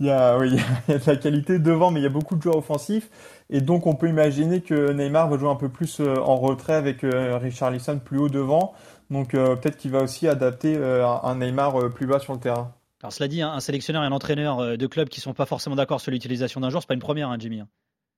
il 0.00 0.06
y 0.06 0.10
a, 0.10 0.38
oui, 0.38 0.50
il 0.88 0.92
y 0.92 0.94
a 0.94 0.98
de 0.98 1.06
la 1.06 1.16
qualité 1.16 1.58
devant, 1.58 1.90
mais 1.90 2.00
il 2.00 2.02
y 2.02 2.06
a 2.06 2.10
beaucoup 2.10 2.36
de 2.36 2.42
joueurs 2.42 2.56
offensifs. 2.56 3.08
Et 3.50 3.60
donc, 3.60 3.86
on 3.86 3.94
peut 3.94 4.08
imaginer 4.08 4.60
que 4.60 4.92
Neymar 4.92 5.28
va 5.28 5.38
jouer 5.38 5.48
un 5.48 5.56
peu 5.56 5.68
plus 5.68 6.00
euh, 6.00 6.16
en 6.16 6.36
retrait 6.36 6.74
avec 6.74 7.04
euh, 7.04 7.38
Richarlison 7.38 7.98
plus 7.98 8.18
haut 8.18 8.28
devant. 8.28 8.74
Donc, 9.10 9.34
euh, 9.34 9.56
peut-être 9.56 9.76
qu'il 9.76 9.92
va 9.92 10.02
aussi 10.02 10.26
adapter 10.28 10.76
un 10.76 11.36
Neymar 11.36 11.90
plus 11.90 12.06
bas 12.06 12.18
sur 12.18 12.32
le 12.32 12.40
terrain. 12.40 12.74
Alors, 13.02 13.12
cela 13.12 13.28
dit, 13.28 13.42
hein, 13.42 13.52
un 13.52 13.60
sélectionneur 13.60 14.02
et 14.02 14.06
un 14.06 14.12
entraîneur 14.12 14.78
de 14.78 14.86
clubs 14.86 15.08
qui 15.08 15.20
sont 15.20 15.34
pas 15.34 15.46
forcément 15.46 15.76
d'accord 15.76 16.00
sur 16.00 16.10
l'utilisation 16.10 16.60
d'un 16.60 16.70
joueur, 16.70 16.82
c'est 16.82 16.88
pas 16.88 16.94
une 16.94 17.00
première, 17.00 17.28
hein, 17.28 17.36
Jimmy. 17.38 17.60
Hein. 17.60 17.68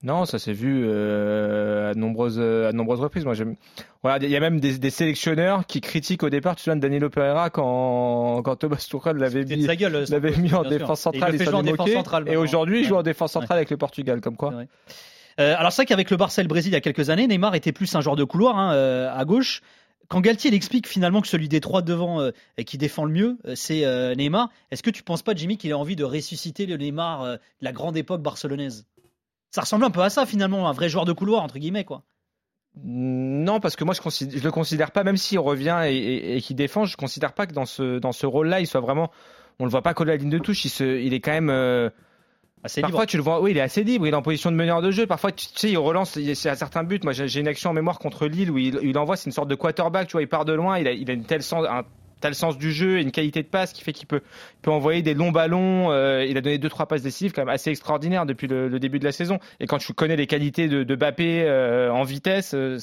Non, 0.04 0.26
ça 0.26 0.38
s'est 0.38 0.52
vu 0.52 0.84
euh, 0.86 1.90
à, 1.90 1.94
de 1.94 1.98
nombreuses, 1.98 2.38
à 2.38 2.72
nombreuses 2.72 3.00
reprises. 3.00 3.24
Moi, 3.24 3.34
voilà, 4.02 4.24
il 4.24 4.30
y 4.30 4.36
a 4.36 4.40
même 4.40 4.60
des, 4.60 4.78
des, 4.78 4.90
sélectionneurs 4.90 5.66
qui 5.66 5.80
critiquent 5.80 6.22
au 6.22 6.30
départ, 6.30 6.54
tu 6.54 6.70
de 6.70 6.74
Danilo 6.76 7.10
Pereira 7.10 7.50
quand, 7.50 8.42
quand 8.42 8.54
Thomas 8.54 8.76
Tuchel 8.88 9.16
l'avait 9.16 9.44
mis, 9.44 9.66
l'avait 9.66 10.36
mis 10.36 10.54
en 10.54 10.62
défense 10.62 11.00
centrale 11.00 11.34
et, 12.28 12.36
aujourd'hui, 12.36 12.82
il 12.82 12.86
joue 12.86 12.94
en 12.94 13.02
défense 13.02 13.32
centrale 13.32 13.58
avec 13.58 13.70
le 13.70 13.76
Portugal, 13.76 14.20
comme 14.20 14.36
quoi. 14.36 14.54
Euh, 15.40 15.54
alors 15.56 15.70
c'est 15.70 15.82
vrai 15.82 15.86
qu'avec 15.86 16.10
le 16.10 16.16
Barça 16.16 16.42
et 16.42 16.44
le 16.44 16.48
Brésil 16.48 16.72
il 16.72 16.74
y 16.74 16.76
a 16.76 16.80
quelques 16.80 17.10
années, 17.10 17.28
Neymar 17.28 17.54
était 17.54 17.70
plus 17.70 17.94
un 17.94 18.00
joueur 18.00 18.16
de 18.16 18.24
couloir 18.24 18.58
hein, 18.58 18.72
euh, 18.74 19.08
à 19.12 19.24
gauche. 19.24 19.62
Quand 20.08 20.22
Galtier 20.22 20.52
explique 20.54 20.88
finalement 20.88 21.20
que 21.20 21.28
celui 21.28 21.48
des 21.48 21.60
trois 21.60 21.82
devant 21.82 22.20
euh, 22.20 22.30
qui 22.66 22.78
défend 22.78 23.04
le 23.04 23.12
mieux, 23.12 23.38
euh, 23.44 23.54
c'est 23.54 23.84
euh, 23.84 24.14
Neymar, 24.14 24.48
est-ce 24.70 24.82
que 24.82 24.90
tu 24.90 25.02
penses 25.02 25.22
pas, 25.22 25.34
Jimmy, 25.34 25.58
qu'il 25.58 25.70
a 25.72 25.78
envie 25.78 25.96
de 25.96 26.04
ressusciter 26.04 26.64
le 26.64 26.76
Neymar 26.76 27.24
de 27.24 27.38
la 27.60 27.72
grande 27.72 27.96
époque 27.96 28.22
barcelonaise? 28.22 28.86
Ça 29.50 29.62
ressemble 29.62 29.84
un 29.84 29.90
peu 29.90 30.00
à 30.00 30.10
ça 30.10 30.24
finalement, 30.24 30.68
un 30.68 30.72
vrai 30.72 30.88
joueur 30.88 31.04
de 31.04 31.12
couloir 31.12 31.42
entre 31.42 31.58
guillemets 31.58 31.84
quoi. 31.84 32.04
Non, 32.84 33.60
parce 33.60 33.76
que 33.76 33.84
moi 33.84 33.94
je, 33.94 34.24
ne 34.24 34.40
le 34.40 34.50
considère 34.50 34.92
pas, 34.92 35.04
même 35.04 35.16
s'il 35.16 35.38
revient 35.38 35.82
et, 35.86 36.40
qu'il 36.42 36.54
défend, 36.54 36.84
je 36.84 36.96
considère 36.96 37.32
pas 37.32 37.46
que 37.46 37.52
dans 37.52 37.66
ce 37.66 38.26
rôle-là, 38.26 38.60
il 38.60 38.66
soit 38.66 38.80
vraiment, 38.80 39.10
on 39.58 39.64
le 39.64 39.70
voit 39.70 39.82
pas 39.82 39.94
coller 39.94 40.12
la 40.12 40.16
ligne 40.16 40.30
de 40.30 40.38
touche. 40.38 40.64
Il, 40.80 41.12
est 41.12 41.20
quand 41.20 41.32
même 41.32 41.90
assez 42.64 42.80
parfois 42.80 43.06
tu 43.06 43.16
le 43.16 43.22
vois, 43.22 43.40
oui, 43.40 43.52
il 43.52 43.56
est 43.56 43.62
assez 43.62 43.84
libre, 43.84 44.06
il 44.06 44.12
est 44.12 44.16
en 44.16 44.22
position 44.22 44.50
de 44.50 44.56
meneur 44.56 44.82
de 44.82 44.90
jeu. 44.90 45.06
Parfois, 45.06 45.32
tu, 45.32 45.46
sais, 45.54 45.70
il 45.70 45.78
relance, 45.78 46.18
c'est 46.34 46.48
à 46.48 46.56
certains 46.56 46.84
buts. 46.84 47.00
Moi, 47.02 47.12
j'ai 47.12 47.40
une 47.40 47.48
action 47.48 47.70
en 47.70 47.72
mémoire 47.74 47.98
contre 47.98 48.26
Lille 48.26 48.50
où 48.50 48.58
il, 48.58 48.78
il 48.82 48.98
envoie, 48.98 49.16
c'est 49.16 49.26
une 49.26 49.32
sorte 49.32 49.48
de 49.48 49.54
quarterback, 49.54 50.08
tu 50.08 50.12
vois, 50.12 50.22
il 50.22 50.28
part 50.28 50.44
de 50.44 50.52
loin, 50.52 50.78
il 50.78 50.86
a, 50.86 50.92
il 50.92 51.10
a 51.10 51.14
une 51.14 51.24
telle 51.24 51.42
sens, 51.42 51.66
un 51.68 51.84
le 52.26 52.34
sens 52.34 52.58
du 52.58 52.72
jeu 52.72 52.98
et 52.98 53.02
une 53.02 53.12
qualité 53.12 53.42
de 53.42 53.48
passe 53.48 53.72
qui 53.72 53.84
fait 53.84 53.92
qu'il 53.92 54.08
peut, 54.08 54.22
peut 54.62 54.72
envoyer 54.72 55.02
des 55.02 55.14
longs 55.14 55.30
ballons. 55.30 55.92
Euh, 55.92 56.24
il 56.24 56.36
a 56.36 56.40
donné 56.40 56.58
deux 56.58 56.68
trois 56.68 56.86
passes 56.86 57.02
décisives 57.02 57.32
quand 57.32 57.42
même 57.42 57.54
assez 57.54 57.70
extraordinaires 57.70 58.26
depuis 58.26 58.48
le, 58.48 58.76
début 58.80 58.98
de 58.98 59.04
la 59.04 59.12
saison. 59.12 59.38
Et 59.60 59.66
quand 59.66 59.78
tu 59.78 59.92
connais 59.92 60.16
les 60.16 60.26
qualités 60.26 60.66
de, 60.66 60.82
de 60.82 60.94
Bappé 60.96 61.44
euh, 61.46 61.92
en 61.92 62.02
vitesse, 62.02 62.52
euh, 62.54 62.78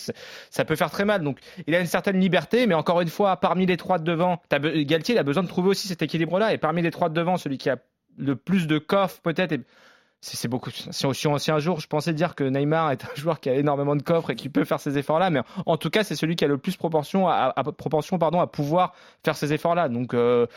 ça 0.50 0.64
peut 0.64 0.78
faire 0.78 0.92
très 0.92 1.04
mal. 1.04 1.24
Donc 1.24 1.40
il 1.68 1.76
a 1.76 1.80
une 1.82 1.86
certaine 1.86 2.20
liberté, 2.20 2.68
mais 2.68 2.76
encore 2.76 3.02
une 3.02 3.10
fois, 3.10 3.36
parmi 3.38 3.66
les 3.66 3.78
trois 3.78 4.00
de 4.00 4.06
devant, 4.06 4.42
Galtier 4.52 5.16
il 5.16 5.18
a 5.18 5.24
besoin 5.24 5.44
de 5.44 5.48
trouver 5.50 5.70
aussi 5.70 5.88
cet 5.88 6.02
équilibre-là. 6.02 6.54
Et 6.54 6.58
parmi 6.58 6.82
les 6.82 6.92
trois 6.92 7.10
de 7.10 7.14
devant, 7.14 7.36
celui 7.38 7.58
qui 7.58 7.70
a 7.70 7.78
le 8.18 8.36
plus 8.36 8.68
de 8.68 8.78
coffre 8.78 9.22
peut-être 9.22 9.56
c'est 10.34 10.48
beaucoup. 10.48 10.72
Si, 10.72 10.92
si, 10.92 11.52
un 11.52 11.60
jour 11.60 11.80
je 11.80 11.88
pensais 11.88 12.14
dire 12.14 12.36
que 12.36 12.44
Neymar 12.44 12.92
est 12.92 13.04
un 13.04 13.16
joueur 13.16 13.40
qui 13.40 13.50
a 13.50 13.56
énormément 13.56 13.96
de 13.96 14.02
coffres 14.02 14.32
et 14.32 14.36
qui 14.36 14.50
peut 14.50 14.64
faire 14.64 14.80
ces 14.80 14.98
efforts-là, 14.98 15.30
mais 15.30 15.42
en 15.66 15.78
tout 15.78 15.90
cas 15.90 16.04
c'est 16.04 16.16
celui 16.16 16.36
qui 16.36 16.44
a 16.46 16.48
le 16.48 16.58
plus 16.58 16.76
proportion 16.78 17.28
à, 17.28 17.54
proportion 17.78 18.18
pardon 18.18 18.40
à 18.40 18.48
pouvoir 18.48 18.96
faire 19.24 19.36
ces 19.36 19.54
efforts-là. 19.54 19.90
Donc 19.90 20.14
euh, 20.14 20.48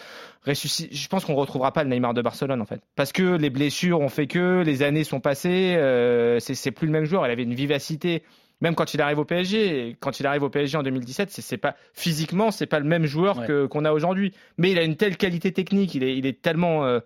je 0.47 1.09
pense 1.09 1.25
qu'on 1.25 1.35
retrouvera 1.35 1.73
pas 1.73 1.85
le 1.85 1.91
Neymar 1.91 2.15
de 2.15 2.23
Barcelone 2.23 2.63
en 2.63 2.67
fait, 2.67 2.81
parce 2.97 3.13
que 3.13 3.37
les 3.37 3.51
blessures 3.51 4.01
ont 4.01 4.09
fait 4.09 4.27
que 4.27 4.63
les 4.65 4.83
années 4.83 5.05
sont 5.05 5.21
passées, 5.21 5.75
euh, 5.77 6.39
c'est 6.41 6.71
plus 6.71 6.87
le 6.87 6.93
même 6.93 7.05
joueur. 7.05 7.27
Il 7.27 7.31
avait 7.31 7.43
une 7.43 7.55
vivacité. 7.55 8.23
Même 8.61 8.75
quand 8.75 8.93
il 8.93 9.01
arrive 9.01 9.21
au 9.21 9.25
PSG, 9.25 9.97
quand 10.01 10.19
il 10.19 10.27
arrive 10.27 10.43
au 10.43 10.51
PSG 10.51 10.77
en 10.79 10.83
2017, 10.83 11.31
c'est 11.31 11.59
pas 11.59 11.77
physiquement, 11.93 12.51
c'est 12.51 12.67
pas 12.67 12.81
le 12.81 12.87
même 12.87 13.07
joueur 13.07 13.47
qu'on 13.71 13.85
a 13.85 13.93
aujourd'hui. 13.93 14.35
Mais 14.57 14.73
il 14.73 14.79
a 14.81 14.83
une 14.83 14.97
telle 14.97 15.17
qualité 15.17 15.53
technique, 15.53 15.95
il 15.95 16.03
est, 16.03 16.17
il 16.17 16.27
est 16.27 16.43
tellement 16.43 16.85
euh, 16.85 16.99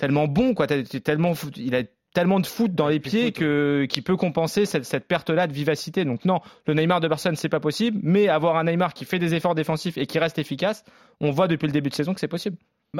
tellement 0.00 0.26
bon, 0.26 0.54
quoi. 0.54 0.66
Tellement, 0.66 1.34
il 1.56 1.74
a 1.74 1.82
tellement 2.14 2.40
de 2.40 2.46
foot 2.46 2.74
dans 2.74 2.88
les 2.88 2.98
pieds 2.98 3.32
que 3.32 3.86
qui 3.88 4.02
peut 4.02 4.16
compenser 4.16 4.66
cette, 4.66 5.06
perte-là 5.06 5.46
de 5.46 5.52
vivacité. 5.52 6.04
Donc 6.04 6.24
non, 6.24 6.40
le 6.66 6.74
Neymar 6.74 7.00
de 7.00 7.06
Barcelone 7.06 7.36
c'est 7.36 7.48
pas 7.48 7.60
possible, 7.60 8.00
mais 8.02 8.28
avoir 8.28 8.56
un 8.56 8.64
Neymar 8.64 8.94
qui 8.94 9.04
fait 9.04 9.18
des 9.18 9.34
efforts 9.34 9.54
défensifs 9.54 9.96
et 9.96 10.06
qui 10.06 10.18
reste 10.18 10.38
efficace, 10.38 10.84
on 11.20 11.30
voit 11.30 11.46
depuis 11.46 11.66
le 11.66 11.72
début 11.72 11.90
de 11.90 11.94
saison 11.94 12.14
que 12.14 12.20
c'est 12.20 12.28
possible. 12.28 12.56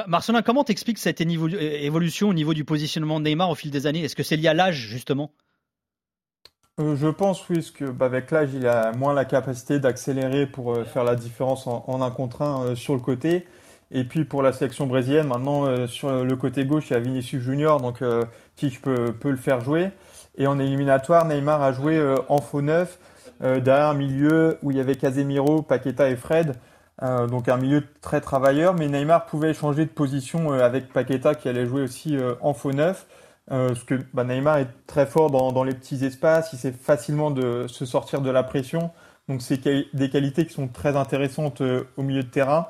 Marcelin, 0.07 0.43
comment 0.43 0.63
t'expliques 0.63 0.99
cette 0.99 1.21
évolution 1.21 2.29
au 2.29 2.35
niveau 2.35 2.55
du 2.55 2.65
positionnement 2.65 3.19
de 3.19 3.25
Neymar 3.25 3.51
au 3.51 3.57
fil 3.57 3.73
des 3.73 3.89
années? 3.89 4.05
Est-ce 4.05 4.15
que 4.15 4.23
c'est 4.23 4.37
lié 4.37 4.47
à 4.47 4.55
l'âge 4.55 4.77
justement? 4.77 5.33
Euh, 6.79 6.95
je 6.97 7.09
pense 7.09 7.49
oui, 7.49 7.57
parce 7.57 7.71
que 7.73 7.85
bah, 7.87 8.07
avec 8.07 8.31
l'âge, 8.31 8.51
il 8.55 8.67
a 8.67 8.93
moins 8.93 9.13
la 9.13 9.25
capacité 9.25 9.81
d'accélérer 9.81 10.47
pour 10.47 10.73
euh, 10.73 10.85
faire 10.85 11.03
la 11.03 11.17
différence 11.17 11.67
en, 11.67 12.01
un 12.01 12.11
contre 12.11 12.43
un 12.43 12.63
euh, 12.63 12.75
sur 12.77 12.95
le 12.95 13.01
côté. 13.01 13.47
Et 13.91 14.05
puis 14.05 14.25
pour 14.25 14.43
la 14.43 14.53
sélection 14.53 14.87
brésilienne, 14.87 15.27
maintenant 15.27 15.67
euh, 15.67 15.87
sur 15.87 16.25
le 16.25 16.37
côté 16.37 16.65
gauche, 16.65 16.91
il 16.91 16.93
y 16.95 16.97
a 16.97 17.01
Vinicius 17.01 17.43
Junior, 17.43 17.81
donc 17.81 18.03
euh, 18.03 18.25
qui 18.57 18.71
peut, 18.71 19.15
le 19.23 19.37
faire 19.37 19.61
jouer. 19.61 19.91
Et 20.37 20.47
en 20.47 20.59
éliminatoire, 20.59 21.27
Neymar 21.27 21.63
a 21.63 21.73
joué 21.73 22.01
en 22.29 22.39
faux 22.39 22.63
neuf, 22.63 22.99
derrière 23.41 23.89
un 23.89 23.95
milieu 23.95 24.59
où 24.63 24.71
il 24.71 24.77
y 24.77 24.81
avait 24.81 24.95
Casemiro, 24.95 25.61
Paqueta 25.61 26.09
et 26.09 26.17
Fred. 26.17 26.55
donc 27.03 27.49
un 27.49 27.57
milieu 27.57 27.83
très 28.01 28.21
travailleur, 28.21 28.75
mais 28.75 28.89
Neymar 28.89 29.27
pouvait 29.27 29.53
changer 29.53 29.85
de 29.85 29.91
position 29.91 30.53
avec 30.53 30.93
Paqueta 30.93 31.35
qui 31.35 31.49
allait 31.49 31.67
jouer 31.67 31.83
aussi 31.83 32.17
en 32.41 32.55
faux 32.55 32.73
neuf. 32.73 33.07
parce 33.49 33.83
que 33.83 33.97
bah, 34.15 34.25
Neymar 34.25 34.59
est 34.59 34.69
très 34.87 35.05
fort 35.05 35.31
dans, 35.31 35.53
dans, 35.53 35.65
les 35.65 35.75
petits 35.75 36.05
espaces, 36.05 36.53
il 36.53 36.59
sait 36.59 36.73
facilement 36.73 37.31
de 37.31 37.67
se 37.67 37.85
sortir 37.85 38.23
de 38.23 38.31
la 38.31 38.45
pression. 38.45 38.93
Donc 39.31 39.43
c'est 39.43 39.61
des 39.95 40.11
qualités 40.11 40.45
qui 40.45 40.53
sont 40.53 40.67
très 40.67 40.97
intéressantes 40.97 41.61
euh, 41.61 41.85
au 41.97 42.03
milieu 42.03 42.25
de 42.25 42.29
terrain. 42.29 42.67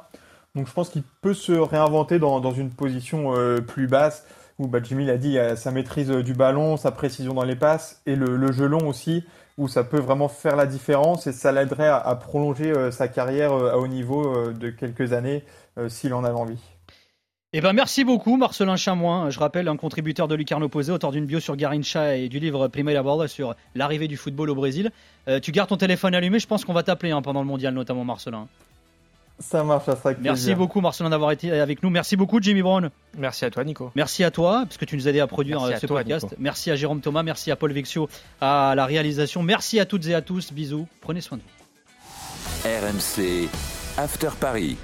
Donc 0.54 0.66
je 0.66 0.72
pense 0.72 0.90
qu'il 0.90 1.02
peut 1.22 1.34
se 1.34 1.52
réinventer 1.52 2.18
dans, 2.18 2.52
une 2.52 2.70
position 2.70 3.36
euh, 3.36 3.60
plus 3.60 3.86
basse 3.86 4.26
où 4.58 4.66
bah, 4.66 4.80
Jimmy 4.82 5.06
l'a 5.06 5.16
dit, 5.16 5.38
sa 5.56 5.70
maîtrise 5.70 6.10
du 6.10 6.34
ballon, 6.34 6.76
sa 6.76 6.90
précision 6.90 7.32
dans 7.32 7.44
les 7.44 7.56
passes 7.56 8.02
et 8.04 8.14
le, 8.16 8.52
jeu 8.52 8.66
long 8.66 8.86
aussi 8.88 9.24
où 9.56 9.68
ça 9.68 9.84
peut 9.84 10.00
vraiment 10.00 10.28
faire 10.28 10.56
la 10.56 10.66
différence 10.66 11.26
et 11.26 11.32
ça 11.32 11.52
l'aiderait 11.52 11.88
à, 11.88 12.14
prolonger 12.14 12.70
euh, 12.70 12.90
sa 12.90 13.08
carrière 13.08 13.52
à 13.52 13.78
haut 13.78 13.88
niveau 13.88 14.52
de 14.52 14.70
quelques 14.70 15.12
années 15.12 15.44
s'il 15.88 16.12
en 16.12 16.24
avait 16.24 16.38
envie. 16.38 16.60
Eh 17.52 17.60
ben 17.60 17.72
merci 17.72 18.04
beaucoup 18.04 18.36
Marcelin 18.36 18.76
Chamoin, 18.76 19.28
je 19.28 19.40
rappelle 19.40 19.66
un 19.66 19.76
contributeur 19.76 20.28
de 20.28 20.36
Lucarno 20.36 20.68
Posé, 20.68 20.92
auteur 20.92 21.10
d'une 21.10 21.26
bio 21.26 21.40
sur 21.40 21.56
Garincha 21.56 22.16
et 22.16 22.28
du 22.28 22.38
livre 22.38 22.68
Primeira 22.68 23.02
Bola 23.02 23.26
sur 23.26 23.56
l'arrivée 23.74 24.06
du 24.06 24.16
football 24.16 24.50
au 24.50 24.54
Brésil. 24.54 24.92
Euh, 25.26 25.40
tu 25.40 25.50
gardes 25.50 25.68
ton 25.68 25.76
téléphone 25.76 26.14
allumé, 26.14 26.38
je 26.38 26.46
pense 26.46 26.64
qu'on 26.64 26.72
va 26.72 26.84
t'appeler 26.84 27.10
hein, 27.10 27.22
pendant 27.22 27.40
le 27.40 27.48
mondial 27.48 27.74
notamment 27.74 28.04
Marcelin. 28.04 28.46
Ça 29.40 29.64
marche, 29.64 29.86
ça 29.86 29.96
sera 29.96 30.12
Merci 30.20 30.54
beaucoup 30.54 30.80
Marcelin 30.80 31.10
d'avoir 31.10 31.32
été 31.32 31.50
avec 31.50 31.82
nous. 31.82 31.90
Merci 31.90 32.16
beaucoup 32.16 32.40
Jimmy 32.40 32.62
Brown. 32.62 32.90
Merci 33.16 33.46
à 33.46 33.50
toi 33.50 33.64
Nico. 33.64 33.90
Merci 33.94 34.22
à 34.22 34.30
toi 34.30 34.62
parce 34.64 34.76
que 34.76 34.84
tu 34.84 34.96
nous 34.96 35.06
as 35.06 35.10
aidé 35.10 35.20
à 35.20 35.26
produire 35.26 35.62
euh, 35.62 35.74
ce 35.76 35.86
podcast. 35.86 36.36
Merci 36.38 36.70
à 36.70 36.76
Jérôme 36.76 37.00
Thomas, 37.00 37.22
merci 37.22 37.50
à 37.50 37.56
Paul 37.56 37.72
Vexio 37.72 38.08
à 38.40 38.74
la 38.76 38.84
réalisation. 38.84 39.42
Merci 39.42 39.80
à 39.80 39.86
toutes 39.86 40.06
et 40.06 40.14
à 40.14 40.20
tous. 40.20 40.52
Bisous. 40.52 40.86
Prenez 41.00 41.20
soin 41.20 41.38
de 41.38 41.42
vous. 41.42 42.68
RMC 42.68 43.48
After 43.96 44.30
Paris. 44.38 44.76